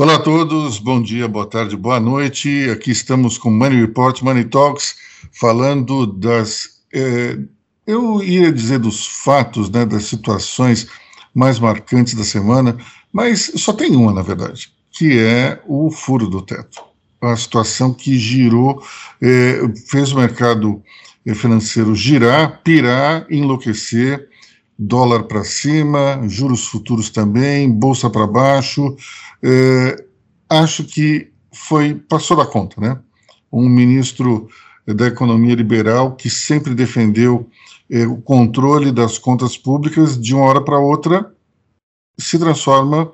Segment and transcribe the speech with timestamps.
[0.00, 2.70] Olá a todos, bom dia, boa tarde, boa noite.
[2.70, 4.96] Aqui estamos com Money Report, Money Talks,
[5.30, 6.80] falando das.
[6.90, 7.38] Eh,
[7.86, 10.88] eu ia dizer dos fatos, né, das situações
[11.34, 12.78] mais marcantes da semana,
[13.12, 16.82] mas só tem uma, na verdade, que é o furo do teto.
[17.20, 18.82] A situação que girou,
[19.20, 20.82] eh, fez o mercado
[21.34, 24.29] financeiro girar, pirar, enlouquecer,
[24.82, 28.96] dólar para cima, juros futuros também, bolsa para baixo.
[29.42, 30.04] É,
[30.48, 32.98] acho que foi passou da conta, né?
[33.52, 34.48] Um ministro
[34.86, 37.50] da economia liberal que sempre defendeu
[37.90, 41.30] é, o controle das contas públicas, de uma hora para outra
[42.18, 43.12] se transforma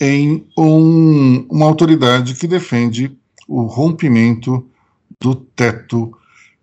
[0.00, 4.68] em um, uma autoridade que defende o rompimento
[5.20, 6.12] do teto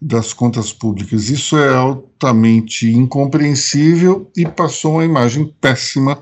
[0.01, 1.29] das contas públicas.
[1.29, 6.19] Isso é altamente incompreensível e passou uma imagem péssima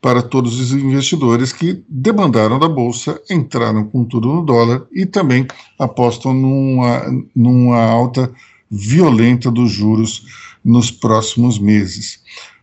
[0.00, 5.46] para todos os investidores que demandaram da bolsa, entraram com tudo no dólar e também
[5.78, 7.02] apostam numa,
[7.34, 8.30] numa alta
[8.70, 10.26] violenta dos juros
[10.62, 12.20] nos próximos meses.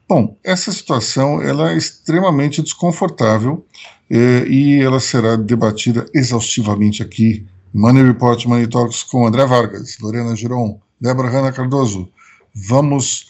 [0.07, 3.65] Bom, essa situação ela é extremamente desconfortável
[4.09, 10.35] eh, e ela será debatida exaustivamente aqui Money Report, Money Talks com André Vargas, Lorena
[10.35, 12.11] Giron, Débora Hanna Cardoso.
[12.53, 13.27] Vamos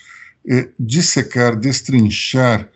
[0.48, 2.68] eh, dissecar, destrinchar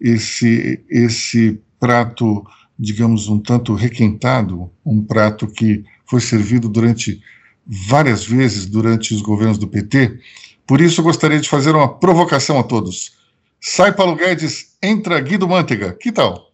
[0.00, 2.44] esse, esse prato,
[2.78, 7.22] digamos, um tanto requentado, um prato que foi servido durante
[7.66, 10.18] várias vezes durante os governos do PT.
[10.66, 13.12] Por isso, eu gostaria de fazer uma provocação a todos.
[13.60, 15.92] Sai Paulo Guedes, entra Guido Mantega.
[15.92, 16.50] Que tal?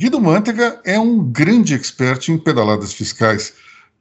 [0.00, 3.54] Guido Mantega é um grande expert em pedaladas fiscais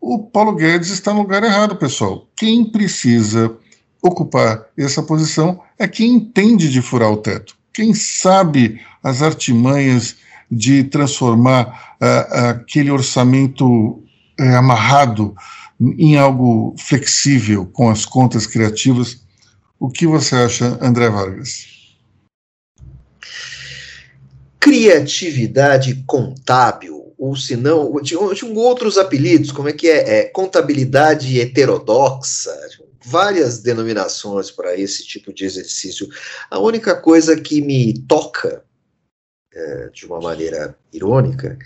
[0.07, 2.27] o Paulo Guedes está no lugar errado, pessoal.
[2.35, 3.57] Quem precisa
[4.03, 10.17] ocupar essa posição é quem entende de furar o teto, quem sabe as artimanhas
[10.51, 15.35] de transformar uh, aquele orçamento uh, amarrado
[15.81, 19.25] em algo flexível com as contas criativas.
[19.79, 21.65] O que você acha, André Vargas?
[24.59, 30.19] Criatividade contábil ou se não, tinham, outros apelidos, como é que é?
[30.19, 32.51] é contabilidade heterodoxa,
[33.03, 36.07] várias denominações para esse tipo de exercício.
[36.49, 38.63] A única coisa que me toca,
[39.53, 41.57] é, de uma maneira irônica,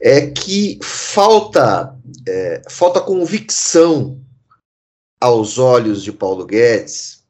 [0.00, 1.96] é que falta,
[2.26, 4.20] é, falta convicção
[5.20, 7.24] aos olhos de Paulo Guedes.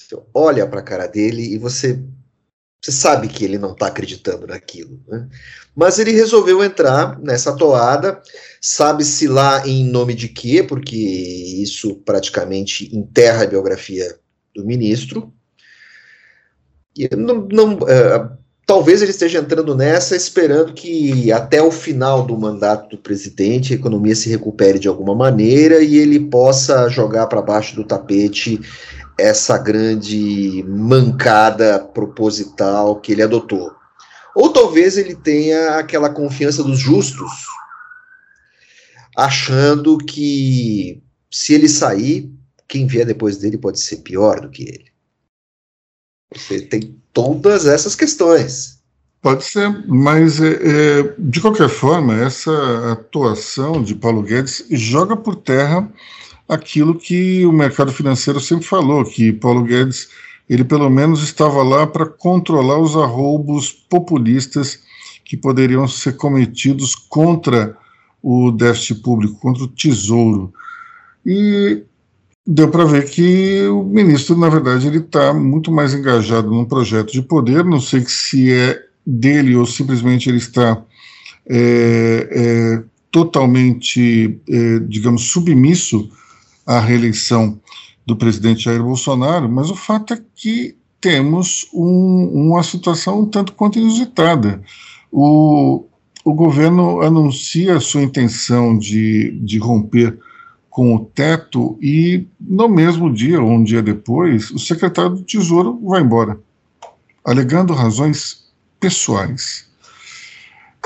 [0.00, 1.98] Você olha para a cara dele e você
[2.82, 5.00] você sabe que ele não está acreditando naquilo.
[5.06, 5.28] Né?
[5.74, 8.20] Mas ele resolveu entrar nessa toada,
[8.60, 14.18] sabe-se lá em nome de quê, porque isso praticamente enterra a biografia
[14.54, 15.32] do ministro.
[16.96, 18.28] E não, não é,
[18.66, 23.76] talvez ele esteja entrando nessa esperando que até o final do mandato do presidente a
[23.76, 28.60] economia se recupere de alguma maneira e ele possa jogar para baixo do tapete
[29.18, 33.72] essa grande mancada proposital que ele adotou.
[34.34, 37.30] Ou talvez ele tenha aquela confiança dos justos,
[39.14, 42.32] achando que se ele sair,
[42.66, 44.92] quem vier depois dele pode ser pior do que ele.
[46.34, 48.80] Você tem todas essas questões.
[49.20, 55.36] Pode ser, mas é, é, de qualquer forma, essa atuação de Paulo Guedes joga por
[55.36, 55.88] terra
[56.48, 60.08] aquilo que o mercado financeiro sempre falou, que Paulo Guedes,
[60.50, 64.80] ele pelo menos estava lá para controlar os arroubos populistas
[65.24, 67.76] que poderiam ser cometidos contra
[68.20, 70.52] o déficit público, contra o tesouro.
[71.24, 71.84] E
[72.46, 77.12] deu para ver que o ministro, na verdade, ele está muito mais engajado num projeto
[77.12, 80.82] de poder, não sei se é dele ou simplesmente ele está
[81.48, 86.08] é, é, totalmente, é, digamos, submisso
[86.66, 87.60] a reeleição
[88.06, 93.52] do presidente Jair Bolsonaro, mas o fato é que temos um, uma situação um tanto
[93.52, 94.62] quanto inusitada.
[95.10, 95.84] O,
[96.24, 100.16] o governo anuncia a sua intenção de, de romper
[100.72, 105.78] com o teto e no mesmo dia ou um dia depois, o secretário do Tesouro
[105.84, 106.40] vai embora,
[107.22, 109.68] alegando razões pessoais.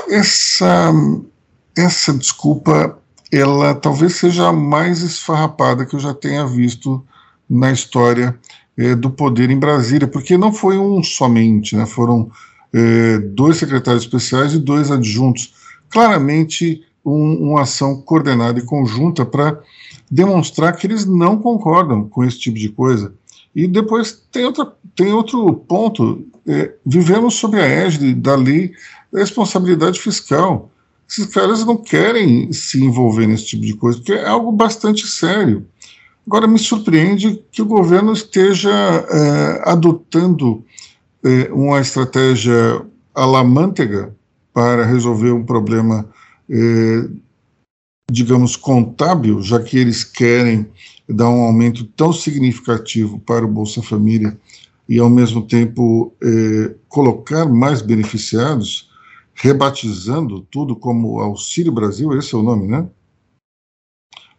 [0.09, 0.91] Essa,
[1.77, 2.99] essa desculpa
[3.31, 7.01] ela talvez seja a mais esfarrapada que eu já tenha visto
[7.49, 8.37] na história
[8.77, 12.29] é, do poder em Brasília, porque não foi um somente, né, foram
[12.73, 15.53] é, dois secretários especiais e dois adjuntos.
[15.89, 19.59] Claramente, um, uma ação coordenada e conjunta para
[20.09, 23.13] demonstrar que eles não concordam com esse tipo de coisa.
[23.55, 28.73] E depois tem, outra, tem outro ponto: é, vivemos sob a égide da lei
[29.11, 30.69] da responsabilidade fiscal.
[31.09, 35.65] esses caras não querem se envolver nesse tipo de coisa, porque é algo bastante sério.
[36.27, 40.61] Agora, me surpreende que o governo esteja é, adotando
[41.23, 44.13] é, uma estratégia à la manteiga
[44.53, 46.05] para resolver um problema,
[46.49, 47.09] é,
[48.09, 50.69] digamos, contábil, já que eles querem
[51.07, 54.37] dar um aumento tão significativo para o Bolsa Família
[54.87, 58.89] e, ao mesmo tempo, é, colocar mais beneficiados,
[59.33, 62.87] rebatizando tudo como Auxílio Brasil, esse é o nome, né?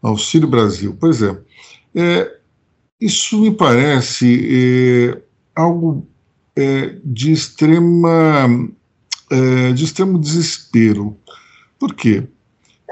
[0.00, 0.96] Auxílio Brasil.
[0.98, 1.38] Pois é.
[1.94, 2.38] é
[3.00, 5.22] isso me parece é,
[5.54, 6.06] algo
[6.56, 8.48] é, de extrema
[9.74, 11.14] de extremo desespero.
[11.78, 12.24] Por quê?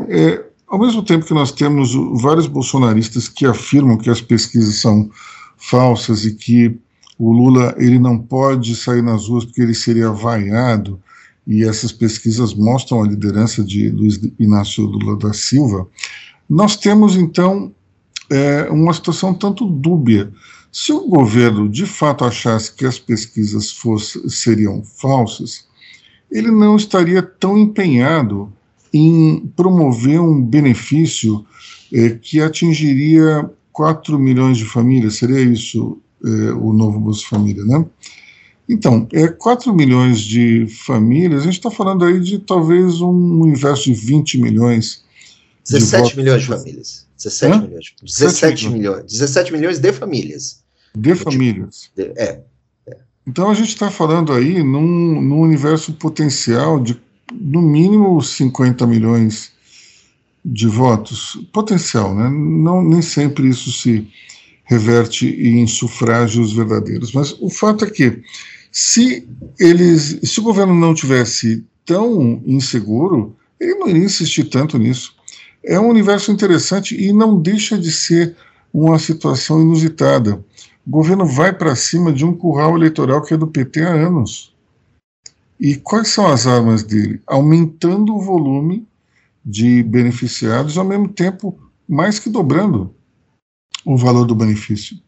[0.08, 5.10] É, ao mesmo tempo que nós temos vários bolsonaristas que afirmam que as pesquisas são
[5.56, 6.78] falsas e que
[7.18, 11.00] o Lula ele não pode sair nas ruas porque ele seria vaiado,
[11.46, 15.86] e essas pesquisas mostram a liderança de Luiz Inácio Lula da Silva,
[16.48, 17.72] nós temos então
[18.28, 20.30] é, uma situação tanto dúbia.
[20.72, 25.66] Se o governo de fato achasse que as pesquisas fosse, seriam falsas,
[26.30, 28.52] ele não estaria tão empenhado
[28.92, 31.44] em promover um benefício
[31.92, 37.84] é, que atingiria 4 milhões de famílias, seria isso é, o novo Bolsa Família, né?
[38.68, 43.84] Então, é 4 milhões de famílias, a gente está falando aí de talvez um universo
[43.84, 45.04] de 20 milhões.
[45.68, 47.06] 17 de milhões de famílias.
[47.16, 47.60] 17 Hã?
[47.62, 47.94] milhões.
[48.02, 49.12] 17 milhões.
[49.12, 50.64] 17 milhões de famílias.
[50.96, 51.90] De famílias.
[51.94, 52.40] De, é.
[53.26, 56.94] Então a gente está falando aí num, num universo potencial de
[57.32, 59.52] no mínimo 50 milhões
[60.44, 61.38] de votos.
[61.52, 62.28] Potencial, né?
[62.30, 64.06] Não, nem sempre isso se
[64.64, 67.12] reverte em sufrágios verdadeiros.
[67.12, 68.22] Mas o fato é que
[68.70, 69.26] se
[69.58, 75.14] eles, se o governo não tivesse tão inseguro, ele não iria insistir tanto nisso.
[75.64, 78.36] É um universo interessante e não deixa de ser
[78.72, 80.44] uma situação inusitada.
[80.86, 84.54] O governo vai para cima de um curral eleitoral que é do PT há anos.
[85.58, 87.20] E quais são as armas dele?
[87.26, 88.86] Aumentando o volume
[89.44, 91.58] de beneficiados, ao mesmo tempo
[91.88, 92.94] mais que dobrando
[93.84, 94.98] o valor do benefício.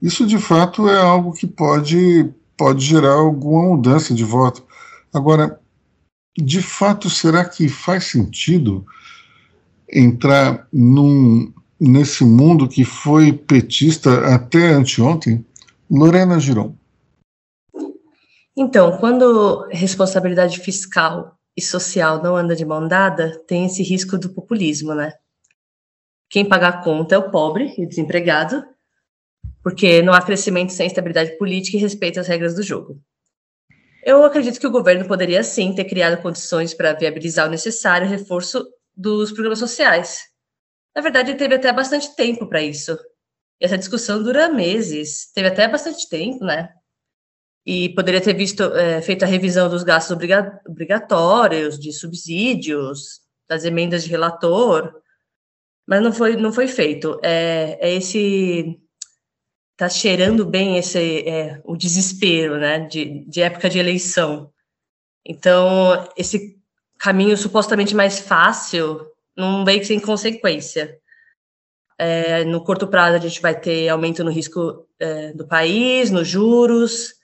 [0.00, 4.64] Isso, de fato, é algo que pode, pode gerar alguma mudança de voto.
[5.12, 5.60] Agora,
[6.38, 8.86] de fato, será que faz sentido
[9.92, 15.44] entrar num, nesse mundo que foi petista até anteontem,
[15.90, 16.74] Lorena Giron.
[18.62, 24.34] Então, quando responsabilidade fiscal e social não anda de mão dada, tem esse risco do
[24.34, 25.14] populismo, né?
[26.28, 28.62] Quem paga a conta é o pobre e o desempregado,
[29.62, 33.00] porque não há crescimento sem estabilidade política e respeito às regras do jogo.
[34.04, 38.62] Eu acredito que o governo poderia sim ter criado condições para viabilizar o necessário reforço
[38.94, 40.18] dos programas sociais,
[40.94, 42.98] na verdade, teve até bastante tempo para isso.
[43.58, 46.68] E essa discussão dura meses, teve até bastante tempo, né?
[47.66, 50.16] E poderia ter visto, é, feito a revisão dos gastos
[50.66, 54.94] obrigatórios, de subsídios, das emendas de relator,
[55.86, 57.18] mas não foi, não foi feito.
[57.22, 58.80] É, é esse
[59.76, 64.52] tá cheirando bem esse é, o desespero, né, de, de época de eleição.
[65.24, 66.60] Então, esse
[66.98, 70.98] caminho supostamente mais fácil não veio sem consequência.
[71.98, 76.28] É, no curto prazo, a gente vai ter aumento no risco é, do país, nos
[76.28, 77.14] juros,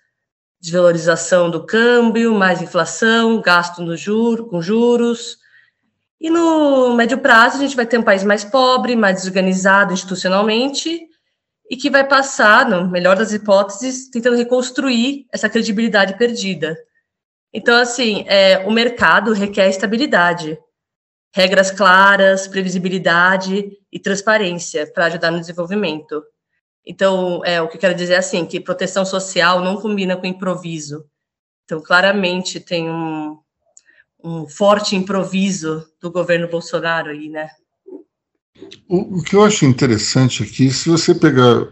[0.67, 5.39] desvalorização do câmbio, mais inflação, gasto no juro, com juros.
[6.21, 11.09] E no médio prazo, a gente vai ter um país mais pobre, mais desorganizado institucionalmente,
[11.71, 16.77] e que vai passar, no melhor das hipóteses, tentando reconstruir essa credibilidade perdida.
[17.53, 20.59] Então, assim, é, o mercado requer estabilidade
[21.33, 26.25] regras claras, previsibilidade e transparência para ajudar no desenvolvimento.
[26.87, 30.27] Então, é, o que eu quero dizer é assim, que proteção social não combina com
[30.27, 31.05] improviso.
[31.65, 33.37] Então, claramente tem um,
[34.23, 37.49] um forte improviso do governo Bolsonaro aí, né?
[38.89, 41.67] O, o que eu acho interessante aqui, se você pegar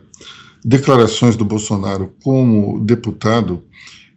[0.64, 3.64] declarações do Bolsonaro como deputado,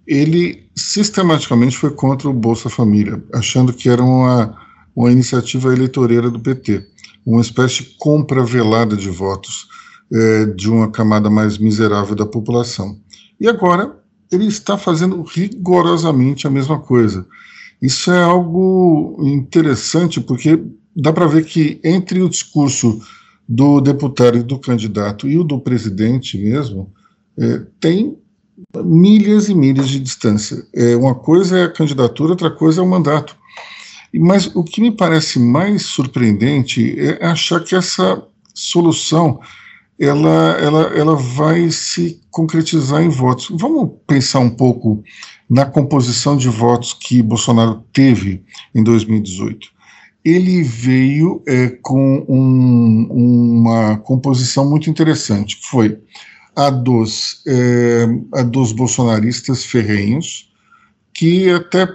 [0.06, 4.58] ele sistematicamente foi contra o Bolsa Família, achando que era uma
[4.98, 6.84] uma iniciativa eleitoreira do PT,
[7.24, 9.68] uma espécie de compra velada de votos
[10.12, 12.98] é, de uma camada mais miserável da população.
[13.40, 13.98] E agora
[14.32, 17.26] ele está fazendo rigorosamente a mesma coisa.
[17.82, 20.62] Isso é algo interessante, porque
[20.96, 23.00] dá para ver que entre o discurso
[23.48, 26.92] do deputado e do candidato e o do presidente mesmo,
[27.38, 28.18] é, tem
[28.84, 30.66] milhas e milhas de distância.
[30.74, 33.38] É, uma coisa é a candidatura, outra coisa é o mandato.
[34.14, 38.24] Mas o que me parece mais surpreendente é achar que essa
[38.54, 39.40] solução
[40.00, 43.50] ela, ela, ela vai se concretizar em votos.
[43.52, 45.04] Vamos pensar um pouco
[45.50, 48.44] na composição de votos que Bolsonaro teve
[48.76, 49.70] em 2018.
[50.24, 55.98] Ele veio é, com um, uma composição muito interessante, que foi
[56.56, 60.52] a dos, é, a dos bolsonaristas ferrenhos,
[61.14, 61.88] que até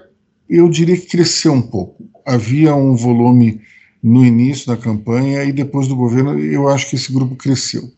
[0.48, 2.04] eu diria que cresceu um pouco.
[2.26, 3.60] Havia um volume
[4.02, 7.90] no início da campanha e depois do governo, eu acho que esse grupo cresceu.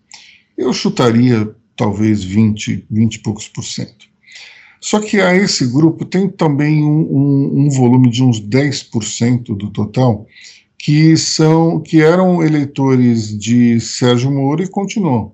[0.57, 4.07] Eu chutaria talvez 20, 20 e poucos por cento.
[4.81, 9.71] Só que a esse grupo tem também um, um, um volume de uns 10% do
[9.71, 10.27] total
[10.79, 15.33] que são que eram eleitores de Sérgio Moro e continuam.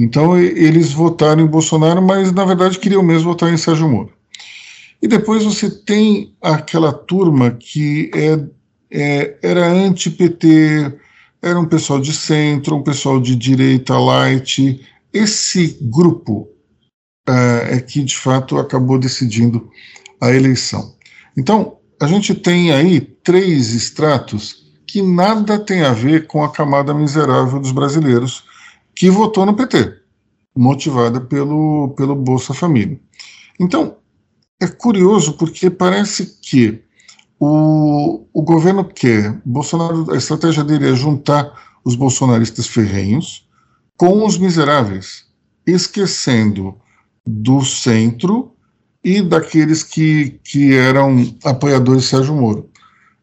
[0.00, 4.12] Então eles votaram em Bolsonaro, mas na verdade queriam mesmo votar em Sérgio Moro.
[5.00, 8.36] E depois você tem aquela turma que é
[8.90, 10.98] é, era anti-PT,
[11.40, 14.84] era um pessoal de centro, um pessoal de direita light.
[15.12, 16.48] Esse grupo
[17.28, 19.70] é, é que, de fato, acabou decidindo
[20.20, 20.94] a eleição.
[21.36, 26.92] Então, a gente tem aí três estratos que nada tem a ver com a camada
[26.92, 28.44] miserável dos brasileiros
[28.94, 29.94] que votou no PT,
[30.56, 32.98] motivada pelo, pelo Bolsa Família.
[33.58, 33.96] Então,
[34.60, 36.82] é curioso porque parece que
[37.40, 41.50] o, o governo quer, Bolsonaro, a estratégia dele é juntar
[41.82, 43.48] os bolsonaristas ferrenhos
[43.96, 45.24] com os miseráveis,
[45.66, 46.76] esquecendo
[47.26, 48.52] do centro
[49.02, 52.68] e daqueles que, que eram apoiadores de Sérgio Moro.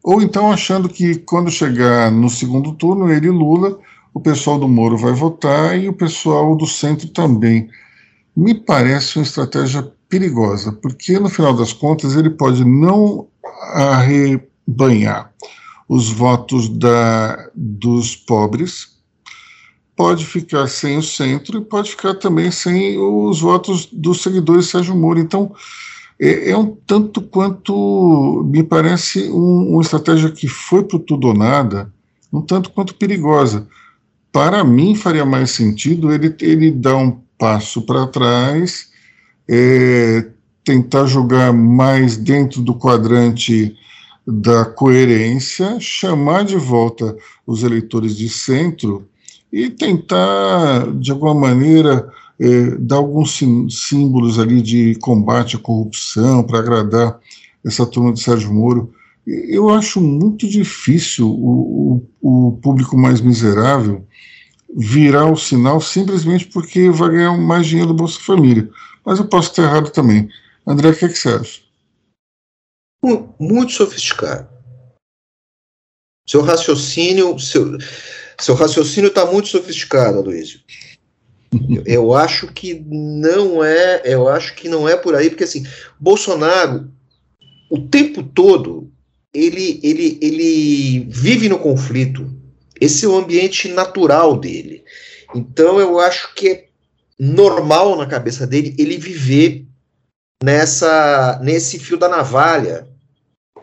[0.02, 3.78] Ou então achando que quando chegar no segundo turno, ele e Lula,
[4.12, 7.68] o pessoal do Moro vai votar e o pessoal do centro também.
[8.36, 13.28] Me parece uma estratégia perigosa, porque no final das contas ele pode não
[13.60, 15.32] arrebanhar
[15.88, 18.98] os votos da, dos pobres,
[19.96, 24.70] pode ficar sem o centro e pode ficar também sem os votos dos seguidores de
[24.70, 25.18] Sérgio Moro.
[25.18, 25.52] Então,
[26.20, 31.34] é, é um tanto quanto, me parece, um, uma estratégia que foi para tudo ou
[31.34, 31.92] nada,
[32.32, 33.66] um tanto quanto perigosa.
[34.30, 38.90] Para mim, faria mais sentido ele, ele dar um passo para trás,
[39.48, 40.28] é,
[40.68, 43.74] tentar jogar mais dentro do quadrante
[44.26, 49.08] da coerência, chamar de volta os eleitores de centro
[49.50, 56.58] e tentar, de alguma maneira, eh, dar alguns símbolos ali de combate à corrupção para
[56.58, 57.18] agradar
[57.64, 58.92] essa turma de Sérgio Moro.
[59.26, 64.04] Eu acho muito difícil o, o, o público mais miserável
[64.76, 68.68] virar o sinal simplesmente porque vai ganhar mais dinheiro do Bolsa Família.
[69.02, 70.28] Mas eu posso estar errado também.
[70.68, 71.62] André, o que, é que você acha?
[73.40, 74.50] Muito sofisticado.
[76.28, 77.78] Seu raciocínio, seu,
[78.38, 80.60] seu raciocínio está muito sofisticado, Aloysio.
[81.70, 85.66] Eu, eu acho que não é, eu acho que não é por aí, porque assim,
[85.98, 86.92] Bolsonaro,
[87.70, 88.92] o tempo todo,
[89.32, 92.30] ele, ele, ele vive no conflito.
[92.78, 94.84] Esse é o ambiente natural dele.
[95.34, 96.68] Então eu acho que é
[97.18, 99.67] normal na cabeça dele ele viver
[100.42, 102.88] nessa nesse fio da navalha.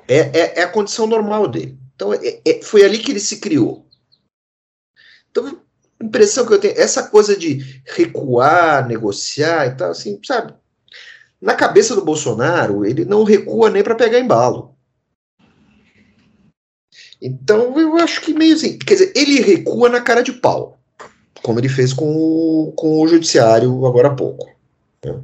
[0.08, 1.77] É, é, é a condição normal dele.
[1.96, 3.88] Então, é, é, foi ali que ele se criou.
[5.32, 5.60] Então,
[6.01, 10.53] impressão que eu tenho, essa coisa de recuar, negociar e tal, assim, sabe?
[11.41, 14.75] Na cabeça do Bolsonaro, ele não recua nem para pegar embalo.
[17.22, 20.77] Então, eu acho que meio assim, quer dizer, ele recua na cara de pau,
[21.41, 24.53] como ele fez com o, com o judiciário agora há pouco.
[25.03, 25.22] Né?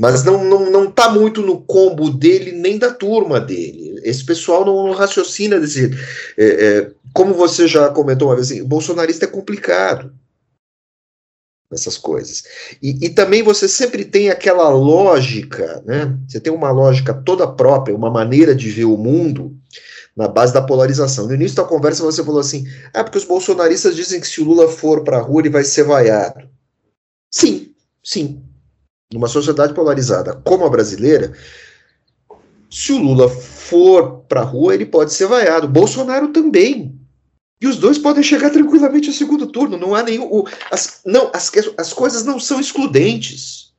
[0.00, 4.00] Mas não, não, não tá muito no combo dele nem da turma dele.
[4.02, 5.90] Esse pessoal não, não raciocina desse.
[6.38, 10.10] É, é, como você já comentou uma vez, assim, o bolsonarista é complicado
[11.70, 12.44] nessas coisas.
[12.82, 16.16] E, e, também você sempre tem aquela lógica, né?
[16.26, 19.54] Você tem uma lógica toda própria, uma maneira de ver o mundo
[20.16, 21.26] na base da polarização.
[21.26, 22.64] No início da conversa você falou assim:
[22.94, 25.62] ah, porque os bolsonaristas dizem que se o Lula for para a rua ele vai
[25.62, 26.48] ser vaiado.
[27.30, 28.42] Sim, sim
[29.12, 31.32] numa sociedade polarizada como a brasileira,
[32.70, 35.66] se o Lula for para a rua, ele pode ser vaiado.
[35.66, 36.96] Bolsonaro também.
[37.60, 39.76] E os dois podem chegar tranquilamente ao segundo turno.
[39.76, 40.24] Não há nenhum.
[40.24, 43.72] O, as, não, as, as coisas não são excludentes.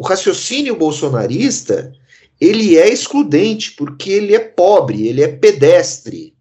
[0.00, 1.92] O raciocínio bolsonarista
[2.40, 6.34] ele é excludente porque ele é pobre, ele é pedestre.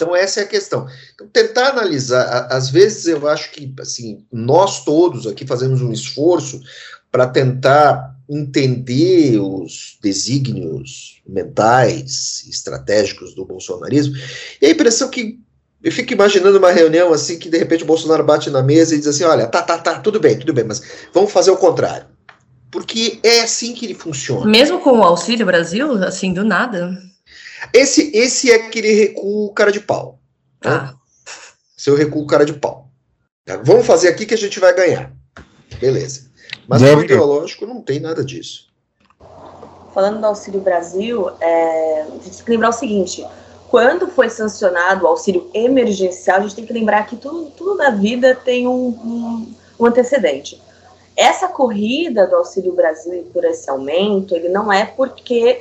[0.00, 0.86] Então essa é a questão.
[1.14, 6.58] Então, tentar analisar, às vezes eu acho que assim nós todos aqui fazemos um esforço
[7.12, 14.14] para tentar entender os desígnios mentais, estratégicos do bolsonarismo,
[14.62, 15.38] e a impressão que
[15.82, 18.98] eu fico imaginando uma reunião assim que de repente o Bolsonaro bate na mesa e
[18.98, 22.06] diz assim: olha, tá, tá, tá, tudo bem, tudo bem, mas vamos fazer o contrário.
[22.70, 24.46] Porque é assim que ele funciona.
[24.46, 26.96] Mesmo com o Auxílio Brasil, assim, do nada.
[27.72, 30.18] Esse, esse é aquele recuo cara de pau.
[30.64, 30.70] Né?
[30.70, 30.94] Ah.
[31.76, 32.88] Seu recuo cara de pau.
[33.64, 35.12] Vamos fazer aqui que a gente vai ganhar.
[35.80, 36.30] Beleza.
[36.68, 38.68] Mas no ideológico não tem nada disso.
[39.92, 43.26] Falando do Auxílio Brasil, é, a gente tem que lembrar o seguinte:
[43.68, 47.90] quando foi sancionado o auxílio emergencial, a gente tem que lembrar que tudo, tudo na
[47.90, 50.60] vida tem um, um, um antecedente.
[51.16, 55.60] Essa corrida do Auxílio Brasil e por esse aumento, ele não é porque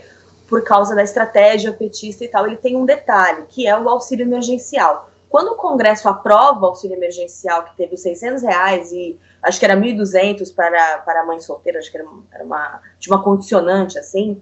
[0.49, 4.25] por causa da estratégia petista e tal, ele tem um detalhe, que é o auxílio
[4.25, 5.09] emergencial.
[5.29, 9.65] Quando o Congresso aprova o auxílio emergencial, que teve os 600 reais e acho que
[9.65, 13.99] era 1.200 para, para a mãe solteira, acho que era, era uma, de uma condicionante
[13.99, 14.41] assim,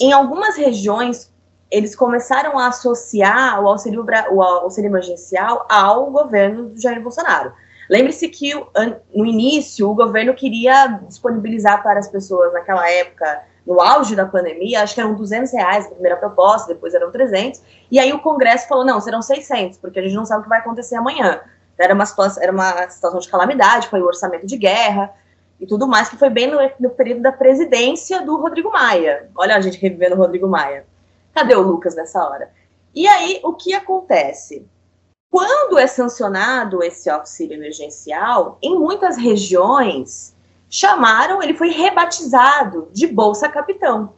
[0.00, 1.30] em algumas regiões
[1.70, 7.52] eles começaram a associar o auxílio, o auxílio emergencial ao governo do Jair Bolsonaro.
[7.90, 8.52] Lembre-se que
[9.14, 14.82] no início o governo queria disponibilizar para as pessoas naquela época, no auge da pandemia,
[14.82, 18.68] acho que eram 200 reais a primeira proposta, depois eram 300, e aí o Congresso
[18.68, 21.40] falou, não, serão 600, porque a gente não sabe o que vai acontecer amanhã.
[21.76, 25.12] Era uma situação, era uma situação de calamidade, foi o orçamento de guerra
[25.58, 29.28] e tudo mais, que foi bem no, no período da presidência do Rodrigo Maia.
[29.34, 30.86] Olha a gente revivendo o Rodrigo Maia.
[31.34, 32.50] Cadê o Lucas nessa hora?
[32.94, 34.66] E aí, o que acontece?
[35.30, 40.35] Quando é sancionado esse auxílio emergencial, em muitas regiões,
[40.76, 44.12] chamaram, ele foi rebatizado de Bolsa Capitão.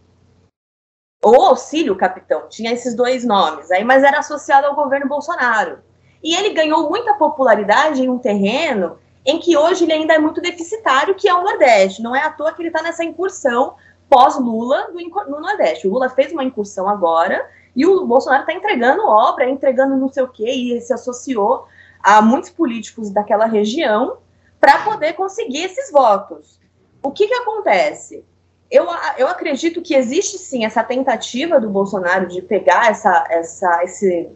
[1.22, 5.78] Ou Auxílio Capitão, tinha esses dois nomes, aí, mas era associado ao governo Bolsonaro.
[6.22, 10.40] E ele ganhou muita popularidade em um terreno em que hoje ele ainda é muito
[10.40, 12.02] deficitário, que é o Nordeste.
[12.02, 13.74] Não é à toa que ele está nessa incursão
[14.08, 14.88] pós-Lula
[15.28, 15.86] no Nordeste.
[15.86, 20.24] O Lula fez uma incursão agora e o Bolsonaro está entregando obra, entregando não sei
[20.24, 21.66] o quê, e se associou
[22.02, 24.18] a muitos políticos daquela região
[24.60, 26.58] para poder conseguir esses votos.
[27.02, 28.24] O que, que acontece?
[28.70, 34.28] Eu, eu acredito que existe sim essa tentativa do Bolsonaro de pegar essa, essa, esse,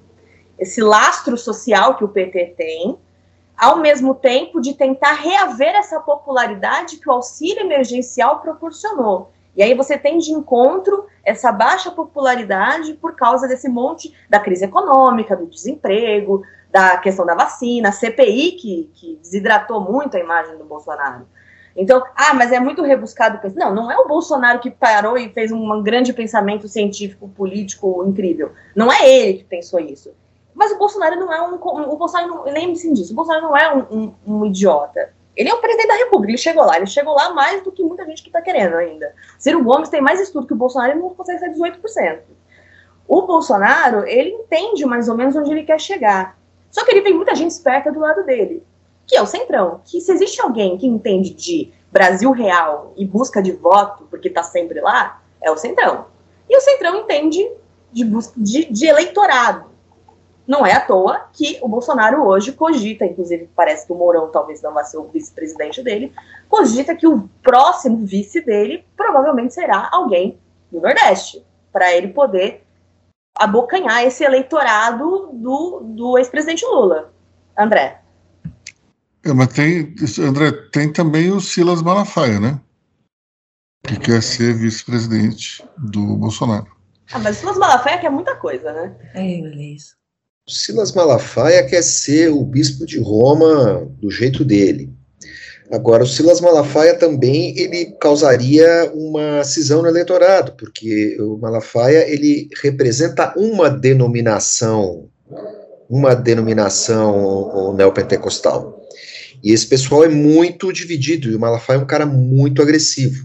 [0.59, 2.99] esse lastro social que o PT tem,
[3.57, 9.31] ao mesmo tempo de tentar reaver essa popularidade que o auxílio emergencial proporcionou.
[9.55, 14.65] E aí você tem de encontro essa baixa popularidade por causa desse monte da crise
[14.65, 20.57] econômica, do desemprego, da questão da vacina, a CPI que, que desidratou muito a imagem
[20.57, 21.27] do Bolsonaro.
[21.77, 23.41] Então, ah, mas é muito rebuscado.
[23.55, 28.53] Não, não é o Bolsonaro que parou e fez um grande pensamento científico, político incrível.
[28.75, 30.13] Não é ele que pensou isso.
[30.55, 31.55] Mas o Bolsonaro não é um.
[31.55, 35.13] O Bolsonaro não, lembre-se disso, o Bolsonaro não é um, um, um idiota.
[35.35, 37.83] Ele é o presidente da República, ele chegou lá, ele chegou lá mais do que
[37.83, 39.15] muita gente que está querendo ainda.
[39.39, 42.21] Ciro Gomes tem mais estudo que o Bolsonaro e não consegue ser 18%.
[43.09, 46.37] O Bolsonaro, ele entende mais ou menos onde ele quer chegar.
[46.73, 48.65] Só que ele tem muita gente esperta do lado dele,
[49.07, 49.83] que é o Centrão.
[49.85, 54.43] Que se existe alguém que entende de Brasil real e busca de voto, porque está
[54.43, 56.07] sempre lá, é o Centrão.
[56.49, 57.47] E o Centrão entende
[57.93, 58.05] de,
[58.37, 59.71] de, de eleitorado.
[60.47, 64.61] Não é à toa que o Bolsonaro hoje cogita, inclusive parece que o Mourão talvez
[64.61, 66.13] não vá ser o vice-presidente dele,
[66.49, 70.39] cogita que o próximo vice dele provavelmente será alguém
[70.71, 72.62] do Nordeste, para ele poder
[73.43, 77.13] abocanhar esse eleitorado do, do ex-presidente Lula.
[77.57, 78.01] André.
[79.25, 82.61] É, mas tem, André, tem também o Silas Malafaia, né?
[83.85, 86.67] Que quer ser vice-presidente do Bolsonaro.
[87.13, 88.97] Ah, mas o Silas Malafaia quer muita coisa, né?
[89.15, 89.25] É,
[89.61, 89.97] isso.
[90.49, 94.92] Silas Malafaia quer ser o bispo de Roma do jeito dele.
[95.73, 102.47] Agora, o Silas Malafaia também ele causaria uma cisão no eleitorado, porque o Malafaia ele
[102.63, 105.09] representa uma denominação,
[105.89, 108.87] uma denominação neopentecostal.
[109.43, 113.25] E esse pessoal é muito dividido, e o Malafaia é um cara muito agressivo.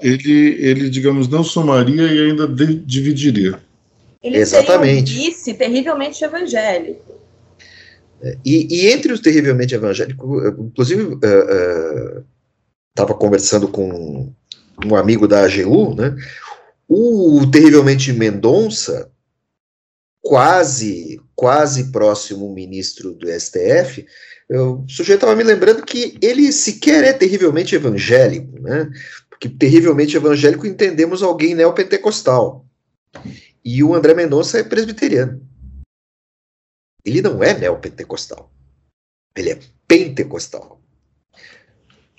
[0.00, 3.60] Ele, ele digamos, não somaria e ainda dividiria.
[4.22, 5.14] Ele Exatamente.
[5.14, 7.15] tem um vice terrivelmente evangélico.
[8.44, 11.18] E, e, entre os terrivelmente evangélicos, inclusive,
[12.90, 14.32] estava uh, uh, conversando com
[14.84, 16.14] um amigo da AGU, né?
[16.88, 19.10] O terrivelmente Mendonça,
[20.22, 24.06] quase, quase próximo ministro do STF,
[24.48, 28.88] eu, o sujeito estava me lembrando que ele sequer é terrivelmente evangélico, né?
[29.28, 32.64] Porque terrivelmente evangélico entendemos alguém neopentecostal.
[33.64, 35.45] E o André Mendonça é presbiteriano.
[37.06, 38.52] Ele não é neopentecostal.
[39.34, 40.82] Ele é pentecostal.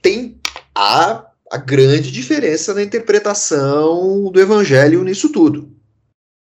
[0.02, 0.40] Tem
[0.74, 5.74] a a grande diferença na interpretação do evangelho nisso tudo.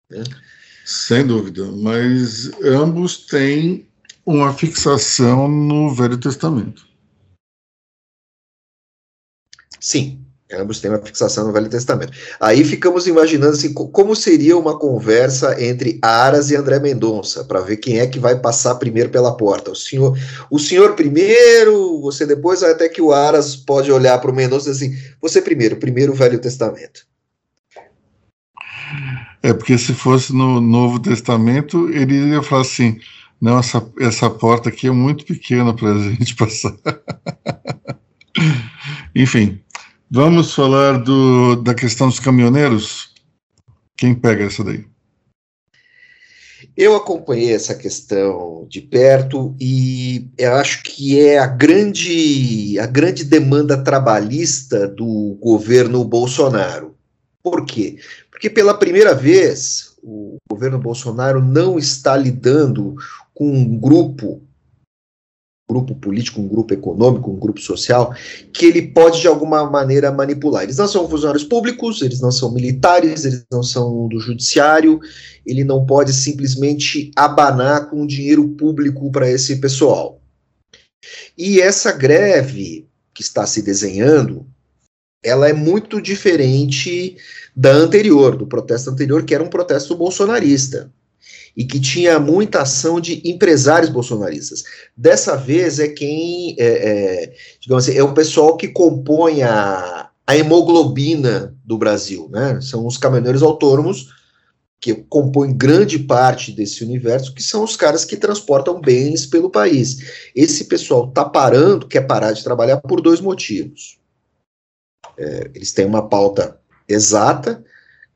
[0.10, 0.24] Né?
[0.86, 3.88] Sem dúvida, mas ambos têm
[4.26, 6.88] uma fixação no Velho Testamento.
[9.80, 12.14] Sim, ambos têm uma fixação no Velho Testamento.
[12.40, 17.78] Aí ficamos imaginando assim, como seria uma conversa entre Aras e André Mendonça, para ver
[17.78, 19.72] quem é que vai passar primeiro pela porta.
[19.72, 20.18] O senhor,
[20.50, 24.96] o senhor primeiro, você depois, até que o Aras pode olhar para o Mendonça assim,
[25.22, 27.06] você primeiro, primeiro o Velho Testamento.
[29.44, 33.00] É, porque se fosse no Novo Testamento, ele ia falar assim:
[33.42, 36.76] não, essa, essa porta aqui é muito pequena para a gente passar.
[39.16, 39.60] Enfim,
[40.12, 43.14] vamos falar do, da questão dos caminhoneiros?
[43.98, 44.86] Quem pega essa daí?
[46.76, 53.82] Eu acompanhei essa questão de perto e acho que é a grande, a grande demanda
[53.82, 56.96] trabalhista do governo Bolsonaro.
[57.42, 57.98] Por quê?
[58.30, 62.96] Porque pela primeira vez o governo Bolsonaro não está lidando
[63.34, 64.42] com um grupo,
[65.72, 68.14] grupo político, um grupo econômico, um grupo social,
[68.54, 70.64] que ele pode de alguma maneira manipular.
[70.64, 75.00] Eles não são funcionários públicos, eles não são militares, eles não são do judiciário,
[75.46, 80.22] ele não pode simplesmente abanar com dinheiro público para esse pessoal.
[81.38, 84.46] E essa greve que está se desenhando,
[85.24, 87.16] ela é muito diferente
[87.56, 90.92] da anterior, do protesto anterior, que era um protesto bolsonarista
[91.56, 94.64] e que tinha muita ação de empresários bolsonaristas.
[94.96, 100.38] Dessa vez é quem, é, é, digamos assim, é o pessoal que compõe a, a
[100.38, 102.60] hemoglobina do Brasil, né?
[102.62, 104.10] São os caminhoneiros autônomos
[104.82, 110.32] que compõem grande parte desse universo, que são os caras que transportam bens pelo país.
[110.36, 114.00] Esse pessoal está parando, quer parar de trabalhar por dois motivos.
[115.16, 117.64] É, eles têm uma pauta exata,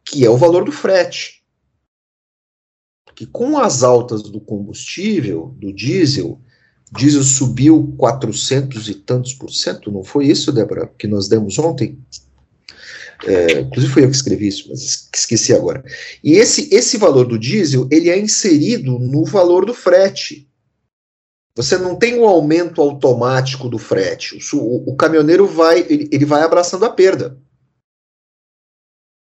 [0.04, 1.35] que é o valor do frete.
[3.15, 6.39] Que com as altas do combustível, do diesel,
[6.91, 11.97] diesel subiu 400 e tantos por cento, não foi isso, Débora, que nós demos ontem?
[13.25, 15.84] É, inclusive foi eu que escrevi isso, mas esqueci agora.
[16.21, 20.47] E esse, esse valor do diesel, ele é inserido no valor do frete.
[21.56, 24.38] Você não tem um aumento automático do frete.
[24.54, 27.39] O, o caminhoneiro vai, ele, ele vai abraçando a perda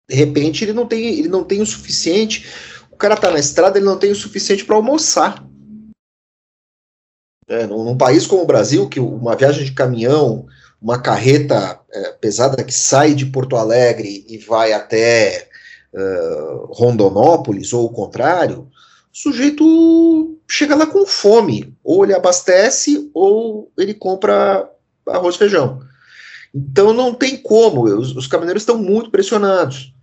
[0.08, 2.46] de repente ele não tem, ele não tem o suficiente.
[2.96, 5.46] O cara tá na estrada, ele não tem o suficiente para almoçar.
[7.46, 10.48] É, num, país como o Brasil, que uma viagem de caminhão,
[10.82, 15.50] uma carreta é, pesada que sai de Porto Alegre e vai até
[15.94, 18.62] uh, Rondonópolis, ou o contrário,
[19.14, 21.78] o sujeito chega lá com fome.
[21.84, 24.72] Ou ele abastece, ou ele compra
[25.06, 25.82] arroz e feijão.
[26.54, 29.95] Então não tem como, os, os caminhoneiros estão muito pressionados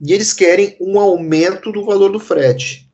[0.00, 2.90] e eles querem um aumento do valor do frete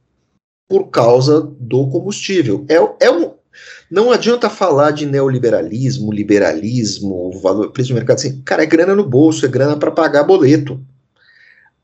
[0.69, 2.65] por causa do combustível.
[2.69, 3.35] É, é um,
[3.91, 9.07] não adianta falar de neoliberalismo, liberalismo, valor, preço do mercado assim, cara, é grana no
[9.07, 10.81] bolso, é grana para pagar boleto.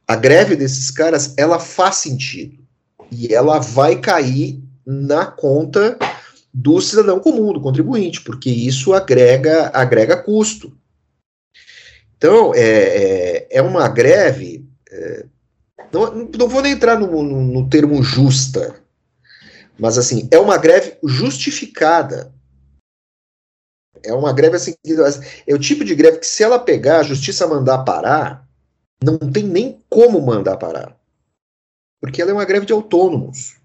[0.06, 2.58] A greve desses caras, ela faz sentido
[3.12, 5.98] e ela vai cair na conta
[6.52, 10.72] do cidadão comum, do contribuinte, porque isso agrega agrega custo.
[12.16, 14.67] Então, é, é, é uma greve
[15.92, 18.82] não, não vou nem entrar no, no, no termo justa,
[19.78, 22.32] mas assim, é uma greve justificada.
[24.02, 24.74] É uma greve assim,
[25.46, 28.46] é o tipo de greve que se ela pegar, a justiça mandar parar,
[29.02, 30.96] não tem nem como mandar parar.
[32.00, 33.56] Porque ela é uma greve de autônomos.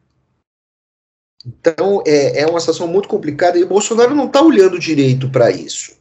[1.45, 5.51] Então é, é uma situação muito complicada e o Bolsonaro não está olhando direito para
[5.51, 5.97] isso.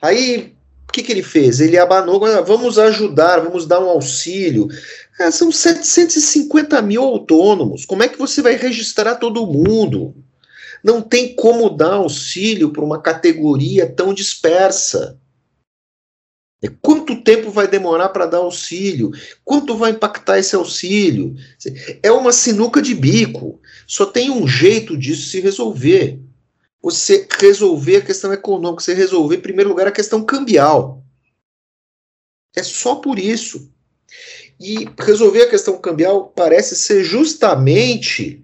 [0.00, 0.56] Aí
[0.92, 1.58] o que, que ele fez?
[1.58, 4.68] Ele abanou, vamos ajudar, vamos dar um auxílio.
[5.18, 7.86] Ah, são 750 mil autônomos.
[7.86, 10.14] Como é que você vai registrar todo mundo?
[10.84, 15.18] Não tem como dar auxílio para uma categoria tão dispersa.
[16.82, 19.12] Quanto tempo vai demorar para dar auxílio?
[19.42, 21.34] Quanto vai impactar esse auxílio?
[22.02, 23.58] É uma sinuca de bico.
[23.86, 26.20] Só tem um jeito disso se resolver
[26.82, 31.02] você resolver a questão econômica, você resolver, em primeiro lugar, a questão cambial.
[32.56, 33.70] É só por isso.
[34.58, 38.42] E resolver a questão cambial parece ser justamente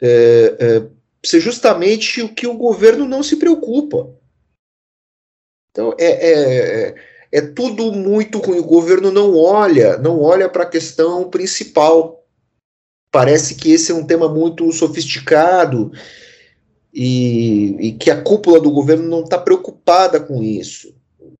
[0.00, 0.86] é, é,
[1.24, 4.14] ser justamente o que o governo não se preocupa.
[5.70, 6.94] Então é, é, é,
[7.32, 8.58] é tudo muito ruim.
[8.58, 12.24] O governo não olha, não olha para a questão principal.
[13.10, 15.92] Parece que esse é um tema muito sofisticado
[16.94, 20.94] e, e que a cúpula do governo não está preocupada com isso.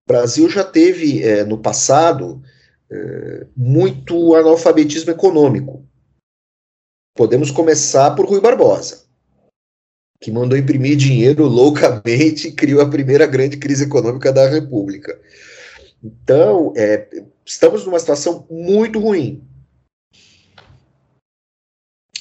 [0.07, 2.43] Brasil já teve, é, no passado,
[2.91, 5.87] é, muito analfabetismo econômico.
[7.17, 9.05] Podemos começar por Rui Barbosa,
[10.21, 15.19] que mandou imprimir dinheiro loucamente e criou a primeira grande crise econômica da República.
[16.03, 17.09] Então, é,
[17.47, 19.43] estamos numa situação muito ruim.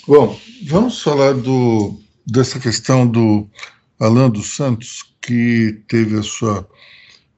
[0.06, 3.48] Bom, vamos falar do, dessa questão do
[4.00, 6.68] Alan dos Santos, que teve a sua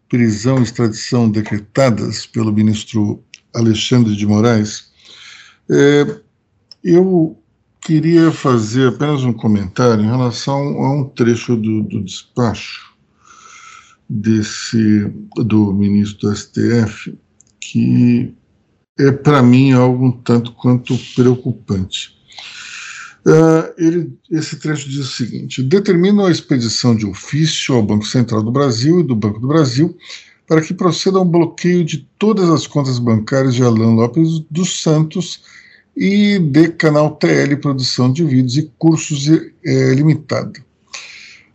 [0.10, 4.92] prisão e extradição decretadas pelo ministro Alexandre de Moraes.
[5.70, 6.22] É,
[6.84, 7.38] eu
[7.82, 12.96] queria fazer apenas um comentário em relação a um trecho do, do despacho
[14.10, 17.18] desse do ministro do STF
[17.60, 18.34] que
[19.00, 22.15] é para mim algo um tanto quanto preocupante.
[23.26, 28.44] Uh, ele, esse trecho diz o seguinte: determina a expedição de ofício ao Banco Central
[28.44, 29.98] do Brasil e do Banco do Brasil
[30.48, 35.42] para que proceda ao bloqueio de todas as contas bancárias de Alan Lopes dos Santos
[35.96, 39.28] e de Canal TL Produção de Vídeos e Cursos
[39.66, 40.64] é, Limitada,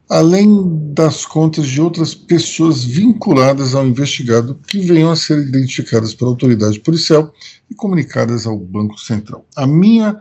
[0.09, 6.31] além das contas de outras pessoas vinculadas ao investigado que venham a ser identificadas pela
[6.31, 7.33] autoridade policial
[7.71, 9.47] e comunicadas ao Banco Central.
[9.55, 10.21] A minha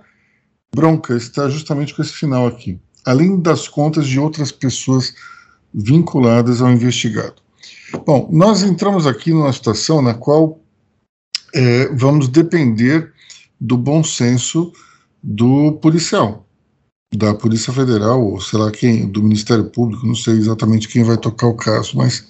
[0.74, 2.80] bronca está justamente com esse final aqui.
[3.06, 5.14] Além das contas de outras pessoas
[5.74, 7.36] vinculadas ao investigado.
[8.06, 10.60] Bom, nós entramos aqui numa situação na qual
[11.54, 13.12] é, vamos depender
[13.60, 14.72] do bom senso
[15.22, 16.48] do policial,
[17.14, 21.18] da Polícia Federal, ou sei lá quem, do Ministério Público, não sei exatamente quem vai
[21.18, 22.28] tocar o caso, mas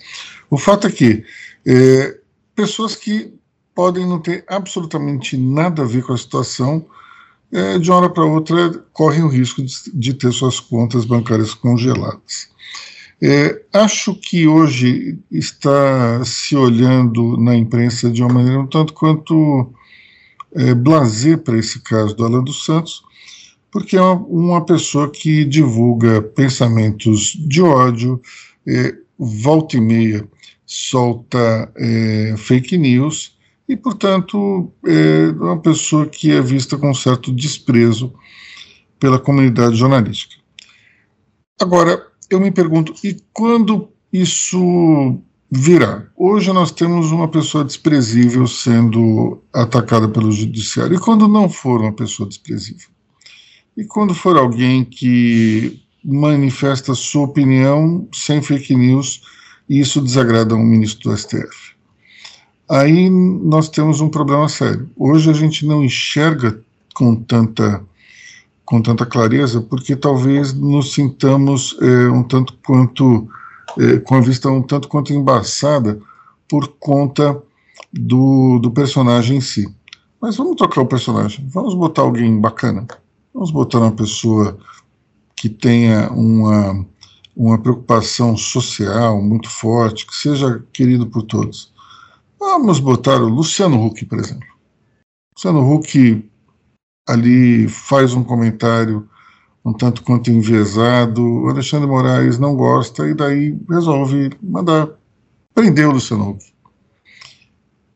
[0.50, 1.24] o fato é que
[1.66, 2.18] é,
[2.56, 3.34] pessoas que
[3.76, 6.86] podem não ter absolutamente nada a ver com a situação
[7.52, 11.54] é, de uma hora para outra, correm o risco de, de, ter suas contas bancárias
[11.54, 12.50] congeladas.
[13.22, 19.74] É, acho que hoje está se olhando na imprensa de uma maneira um tanto quanto
[20.54, 23.04] é, blazer para esse caso do Alan dos Santos,
[23.72, 28.22] porque é uma, uma pessoa que divulga pensamentos de ódio,
[28.66, 30.28] é, volta e meia
[30.66, 33.36] solta é, fake news,
[33.70, 38.12] e, portanto, é uma pessoa que é vista com certo desprezo
[39.00, 40.36] pela comunidade jornalística.
[41.62, 46.08] Agora, eu me pergunto, e quando isso virá?
[46.18, 50.96] Hoje nós temos uma pessoa desprezível sendo atacada pelo judiciário.
[50.96, 52.90] E quando não for uma pessoa desprezível?
[53.78, 59.22] E quando for alguém que manifesta sua opinião sem fake news
[59.70, 61.79] e isso desagrada um ministro do STF?
[62.70, 64.90] Aí nós temos um problema sério.
[64.96, 66.62] Hoje a gente não enxerga
[66.94, 67.84] com tanta
[68.64, 73.28] com tanta clareza, porque talvez nos sintamos é, um tanto quanto
[73.80, 76.00] é, com a vista um tanto quanto embaçada
[76.48, 77.42] por conta
[77.92, 79.68] do, do personagem em si.
[80.22, 82.86] Mas vamos trocar o personagem, vamos botar alguém bacana,
[83.34, 84.56] vamos botar uma pessoa
[85.36, 86.86] que tenha uma,
[87.36, 91.72] uma preocupação social muito forte, que seja querido por todos.
[92.40, 94.48] Vamos botar o Luciano Huck, por exemplo.
[95.36, 96.30] Luciano Huck
[97.08, 99.08] ali faz um comentário
[99.66, 104.90] um tanto quanto enviesado, o Alexandre Moraes não gosta e daí resolve mandar
[105.54, 106.46] prender o Luciano Huck.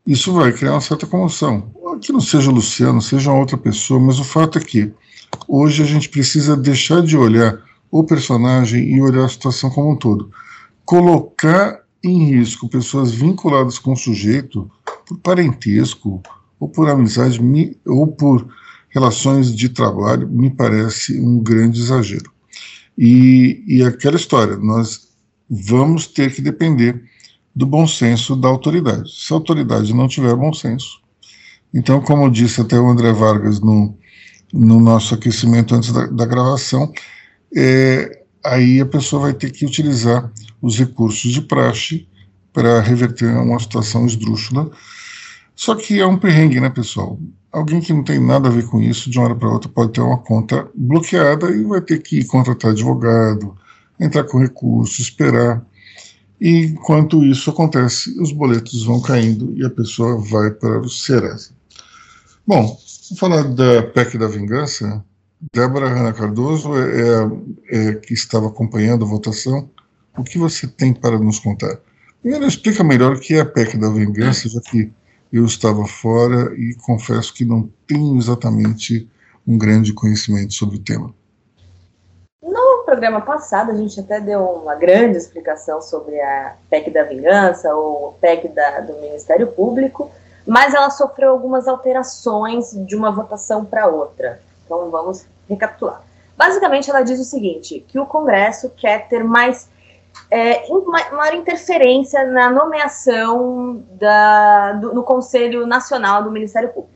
[0.06, 1.72] Isso vai criar uma certa comoção.
[2.02, 4.92] Que não seja o Luciano, seja outra pessoa, mas o fato é que
[5.48, 9.96] hoje a gente precisa deixar de olhar o personagem e olhar a situação como um
[9.96, 10.30] todo.
[10.84, 14.70] Colocar em risco pessoas vinculadas com o sujeito
[15.06, 16.22] por parentesco
[16.60, 17.40] ou por amizade
[17.84, 18.46] ou por
[18.90, 22.32] relações de trabalho me parece um grande exagero.
[22.96, 25.08] E, e aquela história, nós
[25.50, 27.02] vamos ter que depender
[27.54, 29.10] do bom senso da autoridade.
[29.10, 31.00] Se a autoridade não tiver bom senso,
[31.72, 33.98] então, como disse até o André Vargas no,
[34.52, 36.92] no nosso aquecimento antes da, da gravação,
[37.54, 40.30] é, aí a pessoa vai ter que utilizar
[40.60, 42.06] os recursos de praxe
[42.52, 44.70] para reverter uma situação esdrúxula.
[45.56, 47.18] Só que é um perrengue, né, pessoal?
[47.50, 49.92] Alguém que não tem nada a ver com isso, de uma hora para outra, pode
[49.92, 53.56] ter uma conta bloqueada e vai ter que contratar advogado,
[53.98, 55.64] entrar com recurso, esperar.
[56.40, 61.50] E enquanto isso acontece, os boletos vão caindo e a pessoa vai para o Serasa.
[62.46, 65.04] Bom, vamos falar da PEC da vingança.
[65.52, 66.90] Débora Hanna Cardoso é,
[67.70, 69.68] é, é que estava acompanhando a votação
[70.16, 71.78] o que você tem para nos contar?
[72.20, 74.92] Primeiro, explica melhor o que é a PEC da vingança, já que
[75.32, 79.08] eu estava fora e confesso que não tenho exatamente
[79.46, 81.12] um grande conhecimento sobre o tema.
[82.42, 87.74] Não, programa passado, a gente até deu uma grande explicação sobre a PEC da vingança,
[87.74, 90.10] ou PEC da, do Ministério Público,
[90.46, 94.40] mas ela sofreu algumas alterações de uma votação para outra.
[94.64, 96.02] Então vamos recapitular.
[96.36, 99.68] Basicamente, ela diz o seguinte: que o Congresso quer ter mais
[100.30, 100.68] é,
[101.12, 106.94] maior interferência na nomeação da, do, no Conselho Nacional do Ministério Público.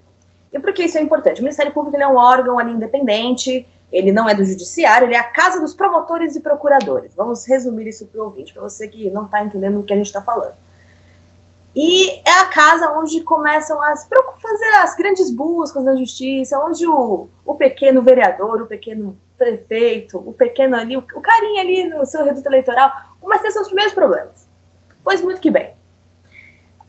[0.52, 1.40] E por que isso é importante?
[1.40, 5.18] O Ministério Público é um órgão ali independente, ele não é do judiciário, ele é
[5.18, 7.14] a casa dos promotores e procuradores.
[7.14, 9.96] Vamos resumir isso para o ouvinte, para você que não está entendendo o que a
[9.96, 10.54] gente está falando.
[11.80, 17.28] E é a casa onde começam a fazer as grandes buscas da justiça, onde o,
[17.46, 22.24] o pequeno vereador, o pequeno prefeito, o pequeno ali, o, o carinha ali no seu
[22.24, 24.48] reduto eleitoral, começa a ter seus primeiros problemas.
[25.04, 25.76] Pois muito que bem.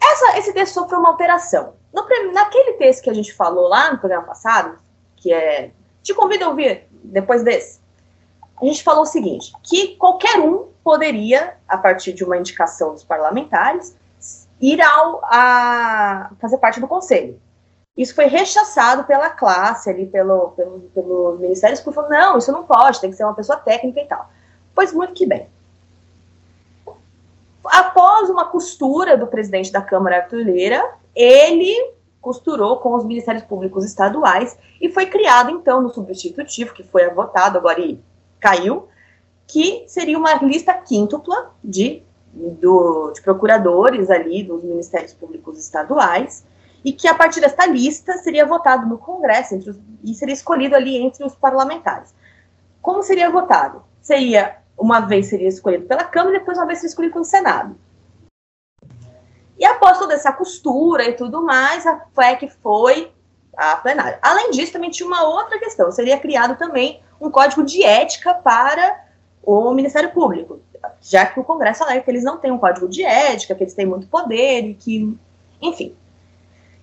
[0.01, 1.75] Essa, esse texto sofreu uma alteração.
[1.93, 4.79] No, naquele texto que a gente falou lá no programa passado,
[5.17, 5.69] que é.
[6.01, 7.79] Te convido a ouvir depois desse.
[8.59, 13.03] A gente falou o seguinte: que qualquer um poderia, a partir de uma indicação dos
[13.03, 13.98] parlamentares,
[14.61, 17.39] ir ao, a fazer parte do conselho.
[17.95, 22.63] Isso foi rechaçado pela classe ali, pelo, pelo, pelo Ministério que falou, não, isso não
[22.63, 24.29] pode, tem que ser uma pessoa técnica e tal.
[24.73, 25.49] Pois muito que bem.
[27.65, 33.85] Após uma costura do presidente da Câmara, Arthur Lira, ele costurou com os ministérios públicos
[33.85, 37.99] estaduais e foi criado, então, no substitutivo, que foi votado agora e
[38.39, 38.87] caiu,
[39.45, 46.45] que seria uma lista quíntupla de do, de procuradores ali dos ministérios públicos estaduais,
[46.83, 50.97] e que a partir desta lista seria votado no Congresso os, e seria escolhido ali
[50.97, 52.13] entre os parlamentares.
[52.81, 53.83] Como seria votado?
[54.01, 57.75] Seria, uma vez seria escolhido pela Câmara e depois uma vez seria escolhido pelo Senado.
[59.57, 63.11] E após toda essa costura e tudo mais, a FEC foi
[63.57, 64.17] a plenária.
[64.21, 69.03] Além disso, também tinha uma outra questão, seria criado também um código de ética para
[69.43, 70.61] o Ministério Público
[71.01, 73.73] já que o Congresso alega que eles não têm um código de ética, que eles
[73.73, 75.17] têm muito poder e que,
[75.61, 75.95] enfim.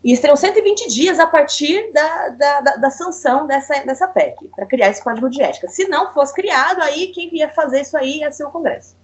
[0.02, 4.66] E terão 120 dias a partir da, da, da, da sanção dessa, dessa PEC, para
[4.66, 5.68] criar esse código de ética.
[5.68, 8.96] Se não fosse criado, aí quem ia fazer isso aí ia ser o Congresso.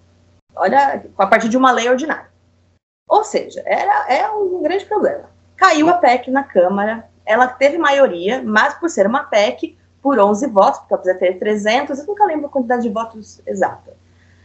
[0.55, 2.31] Olha, a partir de uma lei ordinária.
[3.09, 5.31] Ou seja, era, é um grande problema.
[5.57, 10.47] Caiu a PEC na Câmara, ela teve maioria, mas por ser uma PEC, por 11
[10.49, 14.02] votos, porque ela precisa ter 300, eu nunca lembro a quantidade de votos exata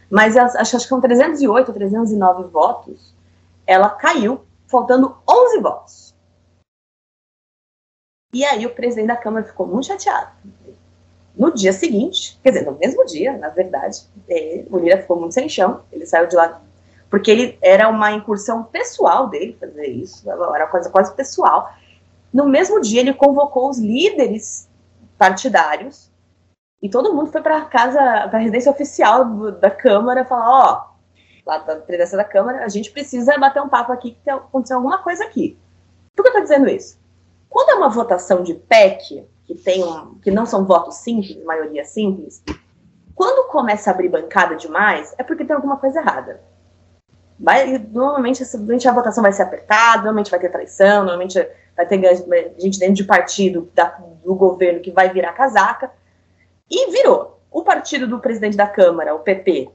[0.09, 3.13] mas acho, acho que são 308 ou 309 votos,
[3.65, 6.15] ela caiu, faltando 11 votos.
[8.33, 10.31] E aí o presidente da Câmara ficou muito chateado.
[11.35, 15.33] No dia seguinte, quer dizer, no mesmo dia, na verdade, ele, o Lira ficou muito
[15.33, 16.61] sem chão, ele saiu de lá,
[17.09, 21.71] porque ele era uma incursão pessoal dele fazer isso, era uma coisa quase pessoal.
[22.33, 24.67] No mesmo dia, ele convocou os líderes
[25.17, 26.11] partidários
[26.81, 30.87] e todo mundo foi para casa, para residência oficial do, da Câmara, falar: ó,
[31.45, 34.77] lá da presidência da Câmara, a gente precisa bater um papo aqui que tem, aconteceu
[34.77, 35.57] alguma coisa aqui.
[36.15, 36.99] Por que eu estou dizendo isso?
[37.49, 41.85] Quando é uma votação de PEC, que, tem um, que não são votos simples, maioria
[41.85, 42.43] simples,
[43.15, 46.41] quando começa a abrir bancada demais, é porque tem alguma coisa errada.
[47.39, 48.43] Vai, normalmente,
[48.87, 51.39] a votação vai ser apertada, normalmente vai ter traição, normalmente
[51.75, 53.85] vai ter gente dentro de partido da,
[54.23, 55.91] do governo que vai virar casaca.
[56.69, 57.41] E virou.
[57.49, 59.69] O partido do presidente da Câmara, o PP,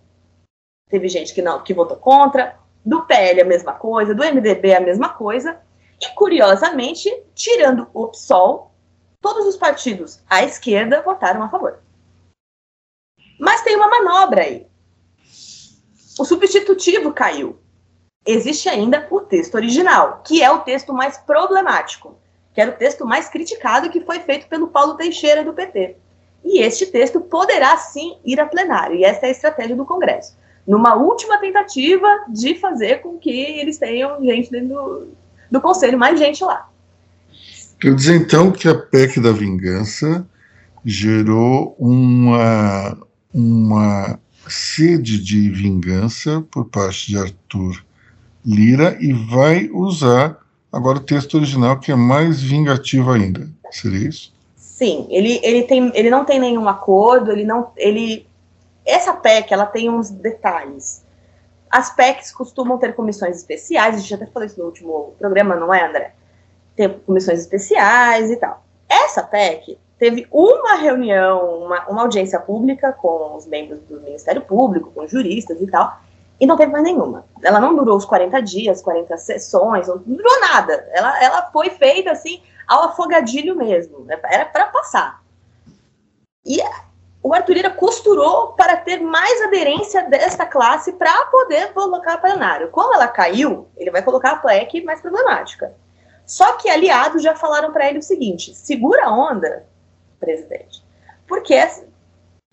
[0.88, 4.80] teve gente que não, que votou contra, do PL a mesma coisa, do MDB a
[4.80, 5.60] mesma coisa,
[6.00, 8.72] e curiosamente, tirando o PSOL,
[9.20, 11.80] todos os partidos à esquerda votaram a favor.
[13.38, 14.66] Mas tem uma manobra aí.
[16.18, 17.58] O substitutivo caiu.
[18.26, 22.18] Existe ainda o texto original, que é o texto mais problemático,
[22.52, 25.96] que era o texto mais criticado que foi feito pelo Paulo Teixeira do PT.
[26.44, 30.36] E este texto poderá sim ir a plenário, e essa é a estratégia do Congresso.
[30.66, 35.08] Numa última tentativa de fazer com que eles tenham gente dentro do,
[35.50, 36.68] do Conselho, mais gente lá.
[37.80, 40.26] Quer dizer, então, que a PEC da vingança
[40.84, 42.96] gerou uma,
[43.32, 47.84] uma sede de vingança por parte de Arthur
[48.44, 50.38] Lira e vai usar
[50.72, 53.48] agora o texto original, que é mais vingativo ainda.
[53.70, 54.32] Seria isso?
[54.82, 57.70] Sim, ele, ele, tem, ele não tem nenhum acordo, ele não.
[57.76, 58.28] Ele,
[58.84, 61.06] essa PEC ela tem uns detalhes.
[61.70, 65.72] As PECs costumam ter comissões especiais, a gente até falou isso no último programa, não
[65.72, 66.14] é, André?
[66.74, 68.64] Tem comissões especiais e tal.
[68.88, 74.90] Essa PEC teve uma reunião, uma, uma audiência pública com os membros do Ministério Público,
[74.90, 75.96] com juristas e tal,
[76.40, 77.24] e não teve mais nenhuma.
[77.40, 80.88] Ela não durou os 40 dias, 40 sessões, não durou nada.
[80.90, 84.18] Ela, ela foi feita assim ao afogadilho mesmo, né?
[84.24, 85.22] era para passar.
[86.44, 86.58] E
[87.22, 92.70] o Arthur Lira costurou para ter mais aderência desta classe para poder colocar plenário.
[92.70, 95.72] Como ela caiu, ele vai colocar a PLEC mais problemática.
[96.26, 99.66] Só que aliados já falaram para ele o seguinte: segura a onda,
[100.18, 100.84] presidente,
[101.26, 101.54] porque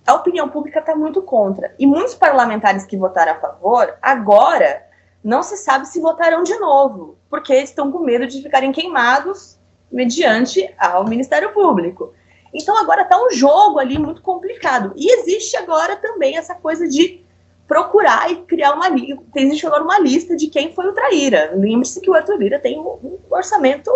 [0.05, 1.73] a opinião pública está muito contra.
[1.77, 4.85] E muitos parlamentares que votaram a favor, agora
[5.23, 9.58] não se sabe se votarão de novo, porque estão com medo de ficarem queimados
[9.91, 12.13] mediante ao Ministério Público.
[12.53, 14.93] Então agora está um jogo ali muito complicado.
[14.95, 17.23] E existe agora também essa coisa de
[17.67, 19.23] procurar e criar uma lista.
[19.35, 21.51] Existe agora uma lista de quem foi o traíra.
[21.55, 23.91] Lembre-se que o Arthur Lira tem um, orçamento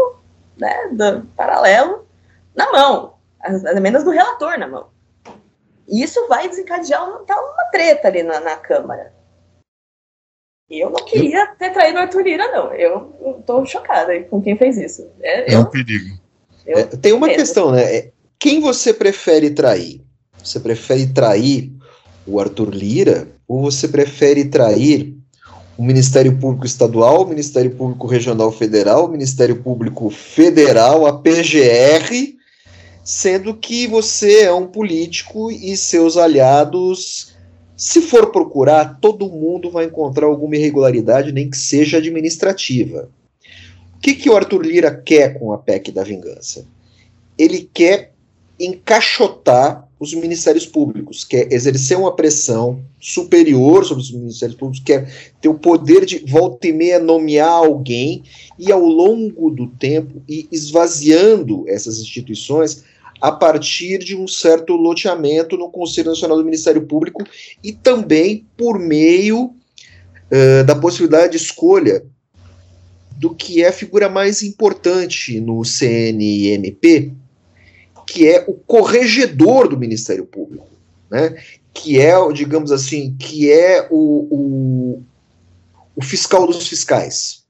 [0.58, 2.08] né, do, paralelo
[2.56, 4.88] na mão, as, as emendas do relator na mão.
[5.88, 9.14] E isso vai desencadear uma, tá uma treta ali na, na Câmara.
[10.70, 12.74] Eu não queria ter traído o Arthur Lira, não.
[12.74, 15.08] Eu estou chocada com quem fez isso.
[15.22, 16.18] É, é um perigo.
[16.66, 17.84] É, tem uma questão, né?
[17.84, 20.02] É, quem você prefere trair?
[20.42, 21.72] Você prefere trair
[22.26, 25.16] o Arthur Lira ou você prefere trair
[25.78, 32.36] o Ministério Público Estadual, o Ministério Público Regional Federal, o Ministério Público Federal, a PGR,
[33.04, 37.33] sendo que você é um político e seus aliados,
[37.76, 43.10] se for procurar, todo mundo vai encontrar alguma irregularidade, nem que seja administrativa.
[43.96, 46.66] O que, que o Arthur Lira quer com a PEC da vingança?
[47.38, 48.14] Ele quer
[48.60, 55.10] encaixotar os ministérios públicos, quer exercer uma pressão superior sobre os ministérios públicos, quer
[55.42, 58.24] ter o poder de volta e meia nomear alguém
[58.60, 62.84] e ao longo do tempo ir esvaziando essas instituições
[63.24, 67.24] a partir de um certo loteamento no Conselho Nacional do Ministério Público
[67.64, 72.04] e também por meio uh, da possibilidade de escolha
[73.16, 77.14] do que é a figura mais importante no CNMP,
[78.06, 80.68] que é o corregedor do Ministério Público,
[81.10, 81.42] né?
[81.74, 85.04] que é, digamos assim, que é o, o,
[85.96, 87.43] o fiscal dos fiscais.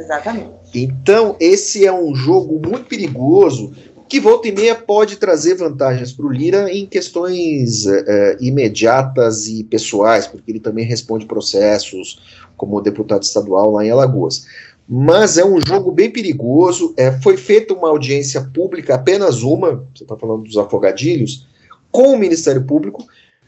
[0.00, 0.50] Exatamente.
[0.74, 3.72] Então, esse é um jogo muito perigoso,
[4.08, 9.62] que volta e meia pode trazer vantagens para o Lira em questões é, imediatas e
[9.62, 12.20] pessoais, porque ele também responde processos
[12.56, 14.44] como deputado estadual lá em Alagoas
[14.92, 16.92] mas é um jogo bem perigoso.
[16.96, 21.46] É, foi feita uma audiência pública, apenas uma, você está falando dos afogadilhos,
[21.92, 23.06] com o Ministério Público,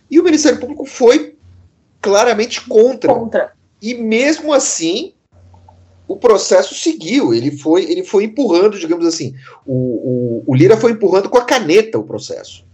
[0.09, 1.35] e o Ministério Público foi
[2.01, 3.13] claramente contra.
[3.13, 3.53] contra.
[3.83, 5.15] E mesmo assim,
[6.13, 9.35] o processo seguiu, ele foi, ele foi empurrando, digamos assim,
[9.67, 12.65] o, o, o Lira foi empurrando com a caneta o processo.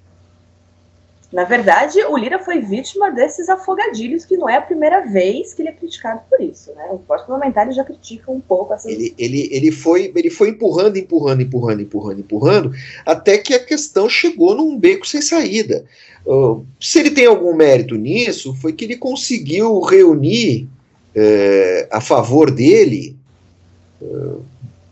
[1.30, 5.61] Na verdade, o Lira foi vítima desses afogadilhos, que não é a primeira vez que
[5.61, 6.72] ele é criticado por isso.
[6.74, 6.89] Né?
[6.91, 8.91] O pós parlamentar já critica um pouco essas...
[8.91, 12.72] ele, ele, ele, foi, ele foi empurrando, empurrando, empurrando, empurrando, empurrando,
[13.05, 15.84] até que a questão chegou num beco sem saída.
[16.24, 20.66] Uh, se ele tem algum mérito nisso, foi que ele conseguiu reunir
[21.14, 23.17] uh, a favor dele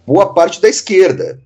[0.06, 1.38] boa parte da esquerda.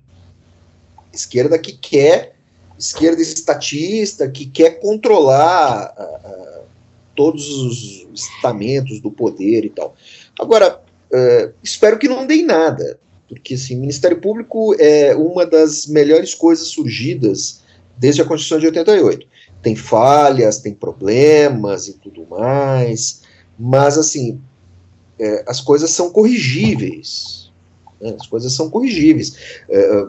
[1.13, 2.35] Esquerda que quer
[2.81, 6.63] esquerda estatista que quer controlar uh,
[7.15, 9.95] todos os estamentos do poder e tal.
[10.39, 10.81] Agora,
[11.11, 12.99] uh, espero que não dê nada,
[13.29, 17.61] porque assim, Ministério Público é uma das melhores coisas surgidas
[17.97, 19.27] desde a Constituição de 88.
[19.61, 23.21] Tem falhas, tem problemas e tudo mais,
[23.59, 24.41] mas assim,
[25.19, 27.40] é, as coisas são corrigíveis.
[28.01, 28.15] Né?
[28.19, 29.35] As coisas são corrigíveis.
[29.69, 30.05] É,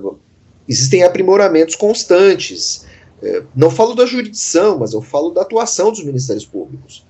[0.68, 2.86] existem aprimoramentos constantes.
[3.22, 7.04] É, não falo da jurisdição, mas eu falo da atuação dos ministérios públicos.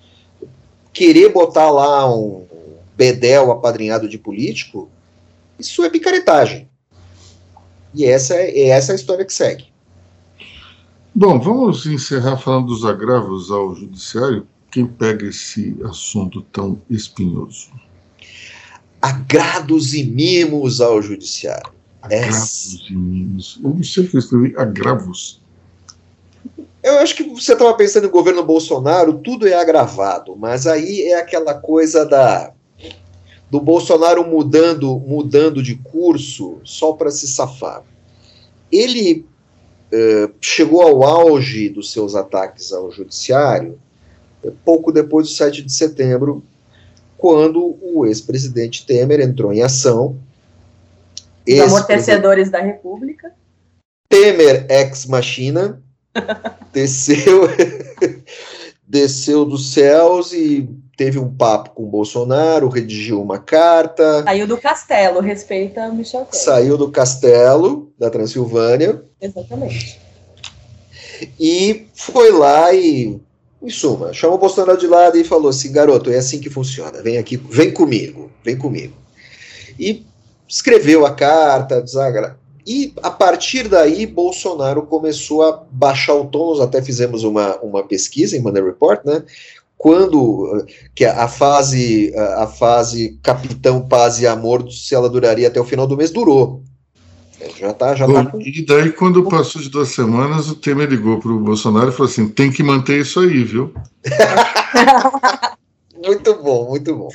[0.93, 2.45] Querer botar lá um
[2.97, 4.91] bedel apadrinhado de político,
[5.59, 6.69] isso é picaretagem.
[7.95, 9.73] E essa é, é essa a história que segue.
[11.15, 14.47] Bom, vamos encerrar falando dos agravos ao judiciário.
[14.71, 17.71] Quem pega esse assunto tão espinhoso?
[19.03, 21.73] Agrados e mimos ao judiciário.
[22.01, 23.61] Agravos e mimos.
[23.63, 24.55] Eu não sei o que eu escrevi.
[24.57, 25.43] Agravos.
[26.81, 31.19] Eu acho que você estava pensando em governo Bolsonaro, tudo é agravado, mas aí é
[31.19, 32.53] aquela coisa da
[33.51, 37.83] do Bolsonaro mudando mudando de curso só para se safar.
[38.71, 39.27] Ele
[39.93, 43.79] uh, chegou ao auge dos seus ataques ao judiciário
[44.65, 46.43] pouco depois do 7 de setembro,
[47.23, 50.19] quando o ex-presidente Temer entrou em ação
[51.49, 53.33] os amortecedores da República.
[54.09, 55.81] Temer ex machina
[56.73, 57.49] desceu
[58.85, 64.25] desceu dos céus e teve um papo com o Bolsonaro, redigiu uma carta.
[64.25, 66.45] Saiu do castelo, respeita Michel Temer.
[66.45, 69.01] Saiu do castelo da Transilvânia.
[69.21, 70.01] Exatamente.
[71.39, 73.21] E foi lá e,
[73.63, 77.01] em suma, chamou o Bolsonaro de lado e falou assim: garoto, é assim que funciona,
[77.03, 78.95] vem aqui, vem comigo, vem comigo.
[79.79, 80.05] E
[80.49, 82.37] escreveu a carta, desagra...
[82.65, 86.63] E a partir daí, Bolsonaro começou a baixar o tom.
[86.63, 89.25] Até fizemos uma, uma pesquisa em Money Report, né?
[89.77, 95.65] Quando que a fase a fase Capitão Paz e Amor, se ela duraria até o
[95.65, 96.63] final do mês, durou.
[97.57, 98.41] Já tá, já tá com...
[98.41, 102.11] E daí, quando passou de duas semanas, o Temer ligou para o Bolsonaro e falou
[102.11, 103.73] assim: tem que manter isso aí, viu?
[106.05, 107.09] muito bom, muito bom.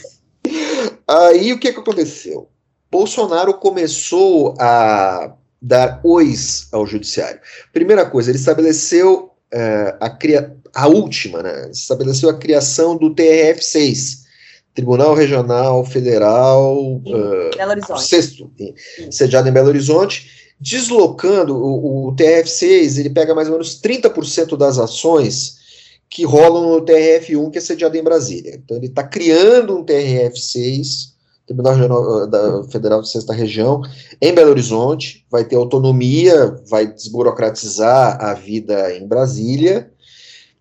[1.08, 2.50] Aí o que, que aconteceu?
[2.92, 7.40] Bolsonaro começou a dar ois ao judiciário.
[7.74, 11.70] Primeira coisa, ele estabeleceu uh, a, cria a última, né?
[11.72, 14.27] Estabeleceu a criação do TRF6,
[14.78, 18.04] Tribunal Regional Federal uh, Belo Horizonte.
[18.04, 18.52] sexto,
[19.10, 20.30] sediado em Belo Horizonte,
[20.62, 25.58] deslocando o, o TRF6, ele pega mais ou menos 30% das ações
[26.08, 28.54] que rolam no TRF1, que é sediado em Brasília.
[28.64, 31.18] Então ele está criando um TRF6
[31.48, 33.82] Tribunal Regional eh, da Federal de Sexta Região,
[34.22, 39.90] em Belo Horizonte, vai ter autonomia, vai desburocratizar a vida em Brasília.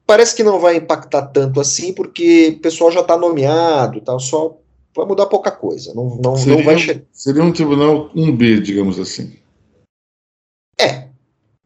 [0.06, 4.56] Parece que não vai impactar tanto assim, porque o pessoal já está nomeado, tá, só
[4.94, 5.92] vai mudar pouca coisa.
[5.94, 7.02] Não, não, seria, não vai che...
[7.12, 9.32] seria um tribunal 1B, digamos assim.
[10.80, 11.08] É.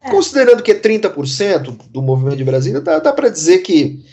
[0.01, 0.09] é.
[0.09, 4.03] Considerando que é 30% do movimento de Brasília, dá, dá para dizer que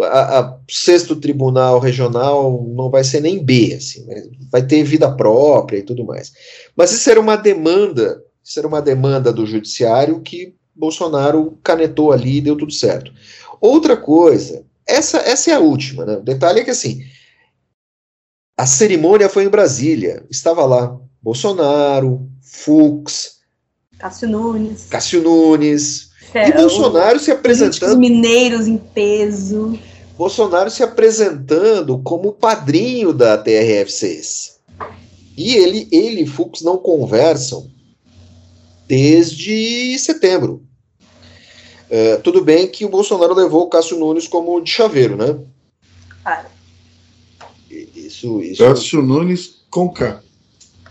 [0.00, 4.22] a, a, sexto tribunal regional não vai ser nem B, assim, né?
[4.50, 6.32] vai ter vida própria e tudo mais.
[6.76, 12.38] Mas isso era uma demanda, isso era uma demanda do judiciário que Bolsonaro canetou ali
[12.38, 13.12] e deu tudo certo.
[13.62, 16.16] Outra coisa, essa, essa é a última, né?
[16.16, 17.04] O detalhe é que assim,
[18.58, 23.36] a cerimônia foi em Brasília, estava lá Bolsonaro, Fux,
[24.00, 27.96] Cássio Nunes, Cássio Nunes, é, e Bolsonaro se apresentando.
[28.00, 29.78] mineiros em peso.
[30.18, 34.54] Bolsonaro se apresentando como padrinho da TRF6.
[35.36, 37.70] E ele, ele e Fux não conversam
[38.88, 40.66] desde setembro.
[41.94, 45.38] É, tudo bem que o Bolsonaro levou o Cássio Nunes como de chaveiro, né?
[46.24, 46.42] Ah.
[47.70, 48.64] Isso, isso.
[48.64, 50.22] Cássio Nunes com K.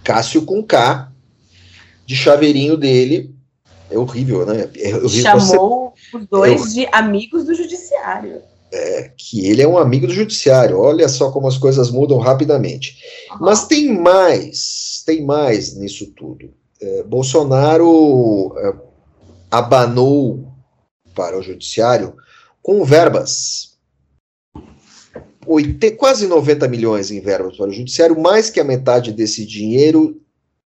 [0.03, 1.11] Cássio com K,
[2.05, 3.33] de chaveirinho dele,
[3.89, 4.69] é horrível, né?
[4.77, 6.17] É horrível Chamou você...
[6.17, 6.69] os dois é...
[6.69, 8.43] de amigos do judiciário.
[8.71, 10.77] É, que ele é um amigo do judiciário.
[10.77, 12.95] Olha só como as coisas mudam rapidamente.
[13.31, 13.37] Uhum.
[13.41, 16.53] Mas tem mais, tem mais nisso tudo.
[16.79, 18.73] É, Bolsonaro é,
[19.49, 20.50] abanou
[21.11, 22.15] para o judiciário
[22.61, 23.71] com verbas.
[25.45, 30.21] Oite, quase 90 milhões em verbas para o judiciário, mais que a metade desse dinheiro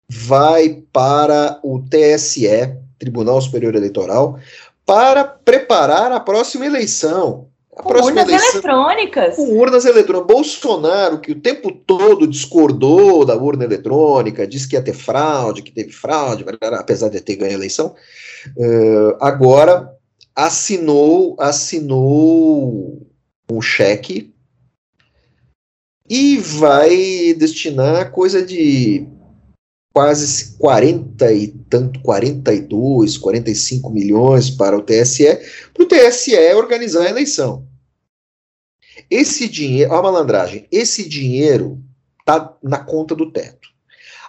[0.09, 4.39] vai para o TSE, Tribunal Superior Eleitoral,
[4.87, 7.49] para preparar a próxima eleição.
[7.77, 9.37] A com urnas eleição, eletrônicas.
[9.37, 10.37] Com urnas eletrônicas.
[10.37, 15.73] Bolsonaro, que o tempo todo discordou da urna eletrônica, disse que ia ter fraude, que
[15.73, 17.95] teve fraude, apesar de ter ganho a eleição,
[18.57, 19.91] uh, agora
[20.35, 23.07] assinou, assinou
[23.51, 24.33] um cheque
[26.09, 29.07] e vai destinar coisa de
[29.93, 35.39] quase 40 e tanto, 42, 45 milhões para o TSE,
[35.75, 37.67] para o TSE organizar a eleição.
[39.11, 41.83] Esse dinheiro, a malandragem, esse dinheiro
[42.21, 43.69] está na conta do teto.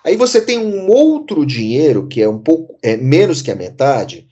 [0.04, 4.28] Aí você tem um outro dinheiro, que é um pouco, é menos que a metade,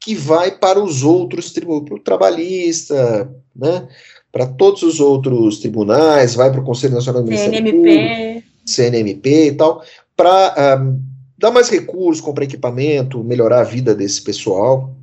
[0.00, 3.88] que vai para os outros tribunos, para o trabalhista, né,
[4.30, 8.44] para todos os outros tribunais, vai para o Conselho Nacional de CNMP.
[8.66, 9.84] CNMP e tal,
[10.16, 11.00] para um,
[11.38, 14.94] dar mais recursos, comprar equipamento, melhorar a vida desse pessoal.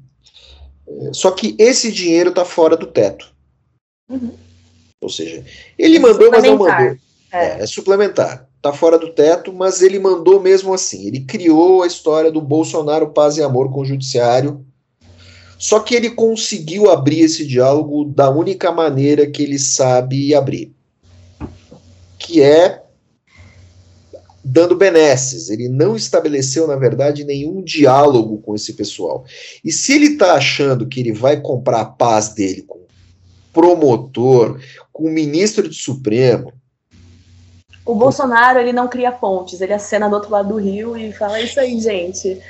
[0.87, 3.31] É, só que esse dinheiro está fora do teto.
[4.09, 4.31] Uhum.
[5.01, 5.43] Ou seja,
[5.77, 6.73] ele é mandou, mas não mandou.
[6.73, 6.97] É.
[7.31, 8.47] É, é suplementar.
[8.57, 11.07] Está fora do teto, mas ele mandou mesmo assim.
[11.07, 14.63] Ele criou a história do Bolsonaro paz e amor com o judiciário.
[15.61, 20.73] Só que ele conseguiu abrir esse diálogo da única maneira que ele sabe abrir,
[22.17, 22.81] que é
[24.43, 25.51] dando benesses.
[25.51, 29.23] Ele não estabeleceu, na verdade, nenhum diálogo com esse pessoal.
[29.63, 32.81] E se ele está achando que ele vai comprar a paz dele com
[33.53, 34.59] promotor,
[34.91, 36.51] com o ministro do Supremo.
[37.85, 41.37] O Bolsonaro, ele não cria pontes, ele acena do outro lado do rio e fala
[41.37, 42.41] é isso aí, gente.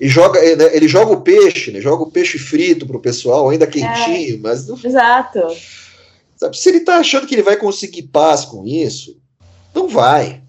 [0.00, 3.66] E joga, né, ele joga o peixe, né, joga o peixe frito pro pessoal, ainda
[3.66, 5.40] quentinho, é, mas não, Exato.
[6.36, 9.18] Sabe, se ele está achando que ele vai conseguir paz com isso,
[9.74, 10.42] não vai.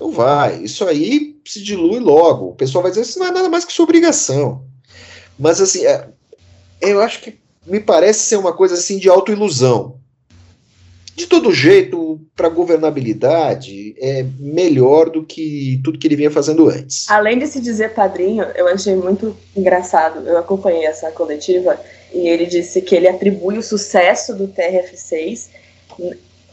[0.00, 0.62] Não vai.
[0.62, 2.48] Isso aí se dilui logo.
[2.48, 4.64] O pessoal vai dizer isso não é nada mais que sua obrigação.
[5.38, 6.08] Mas assim, é,
[6.80, 9.95] eu acho que me parece ser uma coisa assim de autoilusão.
[11.16, 17.10] De todo jeito, para governabilidade é melhor do que tudo que ele vinha fazendo antes.
[17.10, 20.28] Além de se dizer padrinho, eu achei muito engraçado.
[20.28, 21.80] Eu acompanhei essa coletiva
[22.12, 25.48] e ele disse que ele atribui o sucesso do TRF6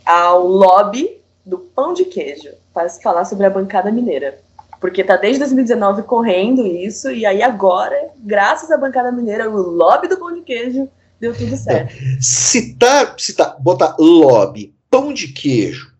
[0.05, 4.39] ao lobby do pão de queijo, para se falar sobre a bancada mineira.
[4.79, 10.07] Porque está desde 2019 correndo isso, e aí agora, graças à bancada mineira, o lobby
[10.07, 10.87] do pão de queijo
[11.19, 11.93] deu tudo certo.
[12.21, 15.93] Citar, citar, botar lobby, pão de queijo,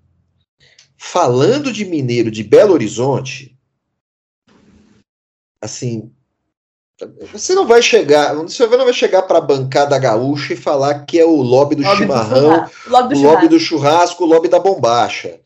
[0.98, 3.58] falando de mineiro de Belo Horizonte,
[5.62, 6.12] assim,
[7.32, 11.20] você não vai chegar, você não vai chegar para a bancada gaúcha e falar que
[11.20, 15.40] é o lobby do lobby chimarrão, do o lobby do churrasco, o lobby da bombacha.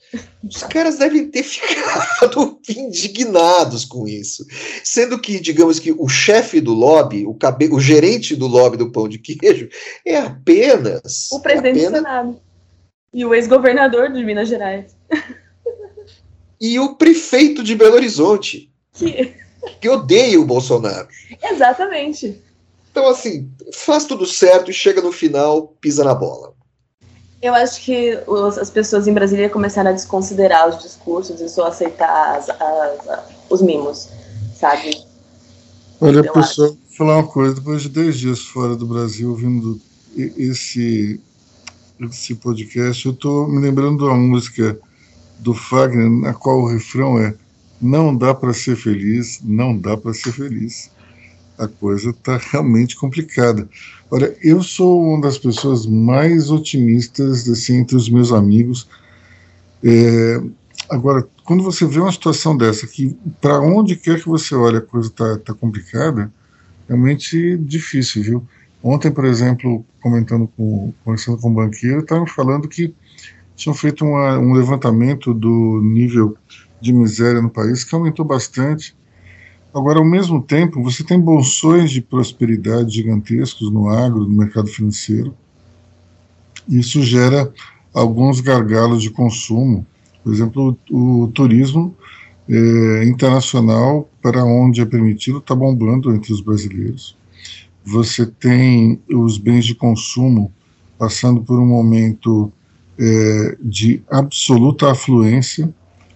[0.47, 4.45] Os caras devem ter ficado indignados com isso.
[4.83, 8.91] Sendo que, digamos que o chefe do lobby, o, cabe, o gerente do lobby do
[8.91, 9.69] pão de queijo,
[10.05, 11.29] é apenas.
[11.31, 12.41] O presidente é apenas, do Senado.
[13.13, 14.95] E o ex-governador de Minas Gerais.
[16.59, 18.71] E o prefeito de Belo Horizonte.
[18.93, 19.35] Que
[19.79, 21.07] que odeia o Bolsonaro.
[21.43, 22.41] Exatamente.
[22.91, 26.53] Então, assim, faz tudo certo e chega no final, pisa na bola.
[27.41, 31.67] Eu acho que os, as pessoas em Brasília começaram a desconsiderar os discursos e só
[31.67, 34.09] aceitar as, as, as, os mimos,
[34.55, 35.03] sabe?
[36.01, 37.55] Olha, eu pessoal, vou falar uma coisa.
[37.55, 39.79] Depois de 10 dias fora do Brasil, ouvindo
[40.15, 41.21] esse,
[41.99, 44.77] esse podcast, eu estou me lembrando de uma música
[45.39, 47.35] do Fagner, na qual o refrão é
[47.79, 50.89] não dá para ser feliz, não dá para ser feliz.
[51.57, 53.67] A coisa está realmente complicada.
[54.11, 58.87] Olha, eu sou uma das pessoas mais otimistas assim, entre os meus amigos.
[59.83, 60.41] É,
[60.89, 64.81] agora, quando você vê uma situação dessa, que para onde quer que você olhe a
[64.81, 66.31] coisa está tá complicada,
[66.87, 68.47] realmente difícil, viu?
[68.83, 72.93] Ontem, por exemplo, comentando com, conversando com um banqueiro, estavam falando que
[73.55, 76.37] tinham feito uma, um levantamento do nível
[76.79, 78.95] de miséria no país, que aumentou bastante.
[79.73, 85.35] Agora, ao mesmo tempo, você tem bolsões de prosperidade gigantescos no agro, no mercado financeiro.
[86.67, 87.51] Isso gera
[87.93, 89.85] alguns gargalos de consumo.
[90.23, 91.95] Por exemplo, o, o turismo
[92.49, 97.15] é, internacional, para onde é permitido, está bombando entre os brasileiros.
[97.85, 100.51] Você tem os bens de consumo
[100.97, 102.51] passando por um momento
[102.97, 105.73] é, de absoluta afluência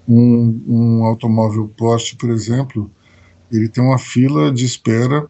[0.08, 2.90] um, um automóvel Porsche, por exemplo,
[3.52, 5.28] ele tem uma fila de espera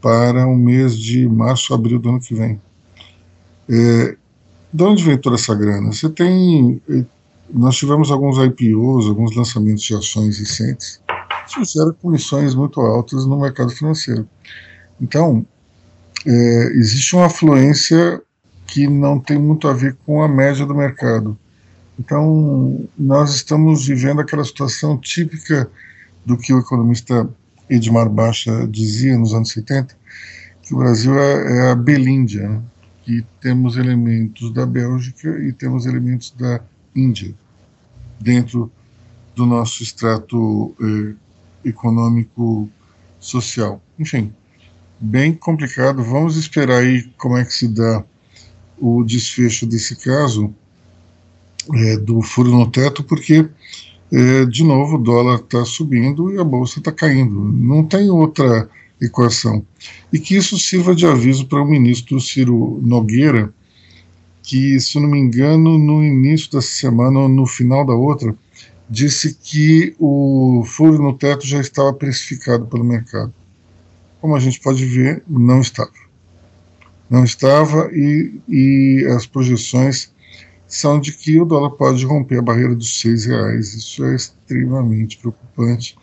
[0.00, 2.60] para o mês de março, abril do ano que vem.
[3.68, 4.16] É,
[4.72, 5.92] de onde vem toda essa grana?
[5.92, 6.80] Você tem.
[6.88, 7.04] É,
[7.50, 11.00] nós tivemos alguns IPOs, alguns lançamentos de ações recentes,
[11.48, 14.28] que fizeram comissões muito altas no mercado financeiro.
[15.00, 15.46] Então,
[16.26, 18.20] é, existe uma afluência
[18.66, 21.38] que não tem muito a ver com a média do mercado.
[21.98, 25.70] Então, nós estamos vivendo aquela situação típica
[26.24, 27.28] do que o economista
[27.68, 29.96] Edmar Baixa dizia nos anos 70,
[30.62, 32.62] que o Brasil é, é a Belíndia, né?
[33.04, 36.60] que temos elementos da Bélgica e temos elementos da
[36.94, 37.34] Índia
[38.20, 38.70] dentro
[39.34, 41.14] do nosso extrato eh,
[41.68, 42.68] econômico
[43.20, 43.80] social.
[43.98, 44.32] Enfim,
[45.00, 46.02] bem complicado.
[46.02, 48.04] Vamos esperar aí como é que se dá
[48.76, 50.54] o desfecho desse caso
[51.74, 53.48] é, do furo no teto, porque,
[54.10, 57.38] é, de novo, o dólar está subindo e a bolsa está caindo.
[57.38, 58.68] Não tem outra
[59.00, 59.64] equação.
[60.12, 63.52] E que isso sirva de aviso para o ministro Ciro Nogueira,
[64.42, 68.34] que, se não me engano, no início dessa semana ou no final da outra,
[68.88, 73.32] disse que o furo no teto já estava precificado pelo mercado.
[74.20, 75.92] Como a gente pode ver, não estava.
[77.10, 80.10] Não estava e, e as projeções
[80.68, 83.72] são de que o dólar pode romper a barreira dos seis reais.
[83.74, 85.96] Isso é extremamente preocupante,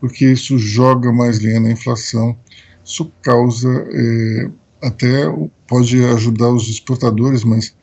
[0.00, 2.36] porque isso joga mais lenha na inflação,
[2.84, 4.50] isso causa é,
[4.82, 5.24] até
[5.66, 7.74] pode ajudar os exportadores, mas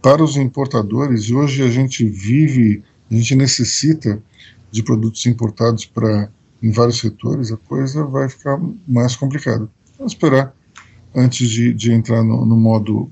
[0.00, 4.22] para os importadores, hoje a gente vive, a gente necessita
[4.70, 6.30] de produtos importados para
[6.62, 9.68] em vários setores, a coisa vai ficar mais complicada.
[9.96, 10.54] Vamos esperar
[11.14, 13.10] antes de, de entrar no, no modo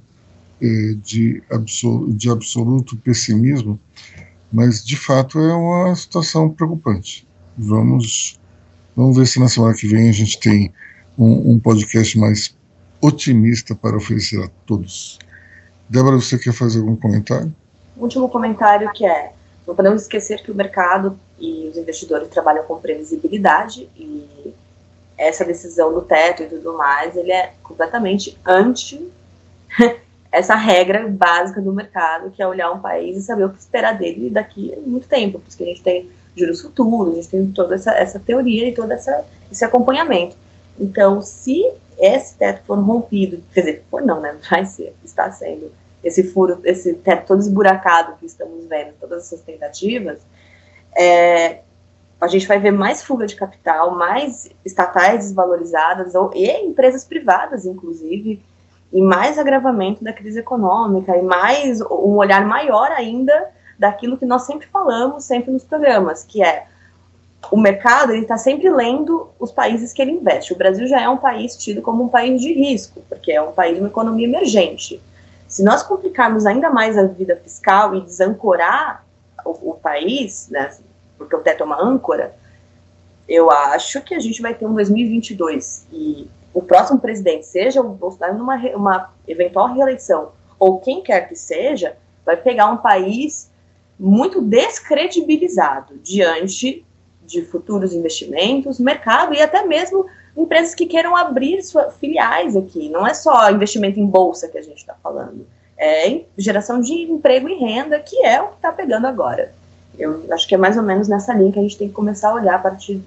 [0.60, 3.78] de, absoluto, de absoluto pessimismo,
[4.52, 7.26] mas de fato é uma situação preocupante.
[7.56, 8.38] Vamos,
[8.96, 10.72] vamos ver se na semana que vem a gente tem
[11.18, 12.56] um, um podcast mais
[13.00, 15.18] otimista para oferecer a todos.
[15.88, 17.54] Débora, você quer fazer algum comentário?
[17.96, 19.32] Último comentário que é,
[19.66, 24.54] não podemos esquecer que o mercado e os investidores trabalham com previsibilidade e
[25.16, 29.08] essa decisão do teto e tudo mais, ele é completamente anti
[30.30, 33.96] essa regra básica do mercado, que é olhar um país e saber o que esperar
[33.96, 37.74] dele daqui a muito tempo, porque a gente tem juros futuros, a gente tem toda
[37.74, 40.36] essa, essa teoria e todo essa, esse acompanhamento.
[40.78, 41.64] Então, se
[41.98, 44.36] esse teto for rompido, quer dizer, for não, né?
[44.48, 45.72] Vai ser, está sendo
[46.04, 50.20] esse furo, esse teto todo esburacado que estamos vendo, todas essas tentativas,
[50.96, 51.60] é,
[52.20, 57.64] a gente vai ver mais fuga de capital, mais estatais desvalorizadas, ou, e empresas privadas,
[57.64, 58.42] inclusive,
[58.92, 64.42] e mais agravamento da crise econômica, e mais um olhar maior ainda daquilo que nós
[64.42, 66.66] sempre falamos, sempre nos programas, que é
[67.50, 70.52] o mercado ele está sempre lendo os países que ele investe.
[70.52, 73.52] O Brasil já é um país tido como um país de risco, porque é um
[73.52, 75.00] país de uma economia emergente.
[75.46, 79.04] Se nós complicarmos ainda mais a vida fiscal e desancorar
[79.44, 80.76] o, o país, né,
[81.16, 82.34] porque o teto é uma âncora,
[83.28, 87.88] eu acho que a gente vai ter um 2022 e o próximo presidente, seja o
[87.90, 93.50] Bolsonaro numa uma eventual reeleição ou quem quer que seja, vai pegar um país
[93.98, 96.84] muito descredibilizado diante
[97.24, 102.88] de futuros investimentos, mercado e até mesmo empresas que queiram abrir suas filiais aqui.
[102.88, 105.46] Não é só investimento em bolsa que a gente está falando,
[105.76, 109.52] é geração de emprego e renda, que é o que está pegando agora.
[109.98, 112.30] Eu acho que é mais ou menos nessa linha que a gente tem que começar
[112.30, 113.02] a olhar a partir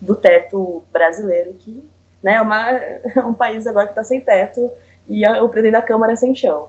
[0.00, 1.82] do teto brasileiro, que
[2.24, 4.70] né, é, uma, é um país agora que está sem teto
[5.06, 6.68] e a, o presidente da Câmara é sem chão.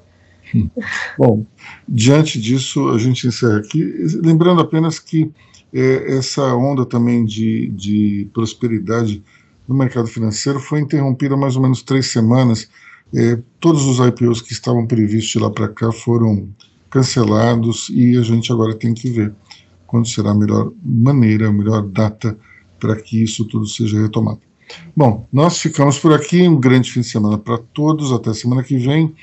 [1.18, 1.46] Bom,
[1.88, 3.84] diante disso, a gente encerra aqui,
[4.22, 5.32] lembrando apenas que
[5.74, 9.24] é, essa onda também de, de prosperidade
[9.68, 12.70] no mercado financeiro foi interrompida há mais ou menos três semanas.
[13.14, 16.50] É, todos os IPOs que estavam previstos de lá para cá foram
[16.90, 19.34] cancelados e a gente agora tem que ver
[19.88, 22.38] quando será a melhor maneira, a melhor data
[22.80, 24.45] para que isso tudo seja retomado.
[24.96, 26.48] Bom, nós ficamos por aqui.
[26.48, 28.12] Um grande fim de semana para todos.
[28.12, 29.16] Até semana que vem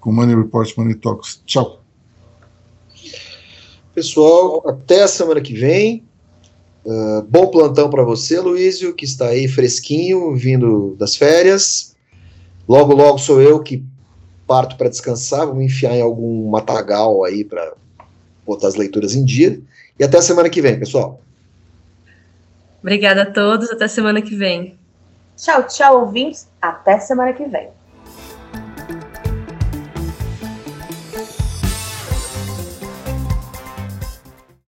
[0.00, 1.42] com Money Report Money Talks.
[1.44, 1.82] Tchau.
[3.94, 6.04] Pessoal, até a semana que vem.
[6.84, 11.96] Uh, bom plantão para você, Luísio, que está aí fresquinho, vindo das férias.
[12.68, 13.84] Logo, logo sou eu que
[14.46, 15.46] parto para descansar.
[15.46, 17.74] Vou me enfiar em algum matagal aí para
[18.46, 19.60] botar as leituras em dia.
[19.98, 21.20] E até a semana que vem, pessoal.
[22.80, 24.77] Obrigada a todos, até semana que vem.
[25.38, 26.48] Tchau, tchau, ouvintes.
[26.60, 27.70] Até semana que vem.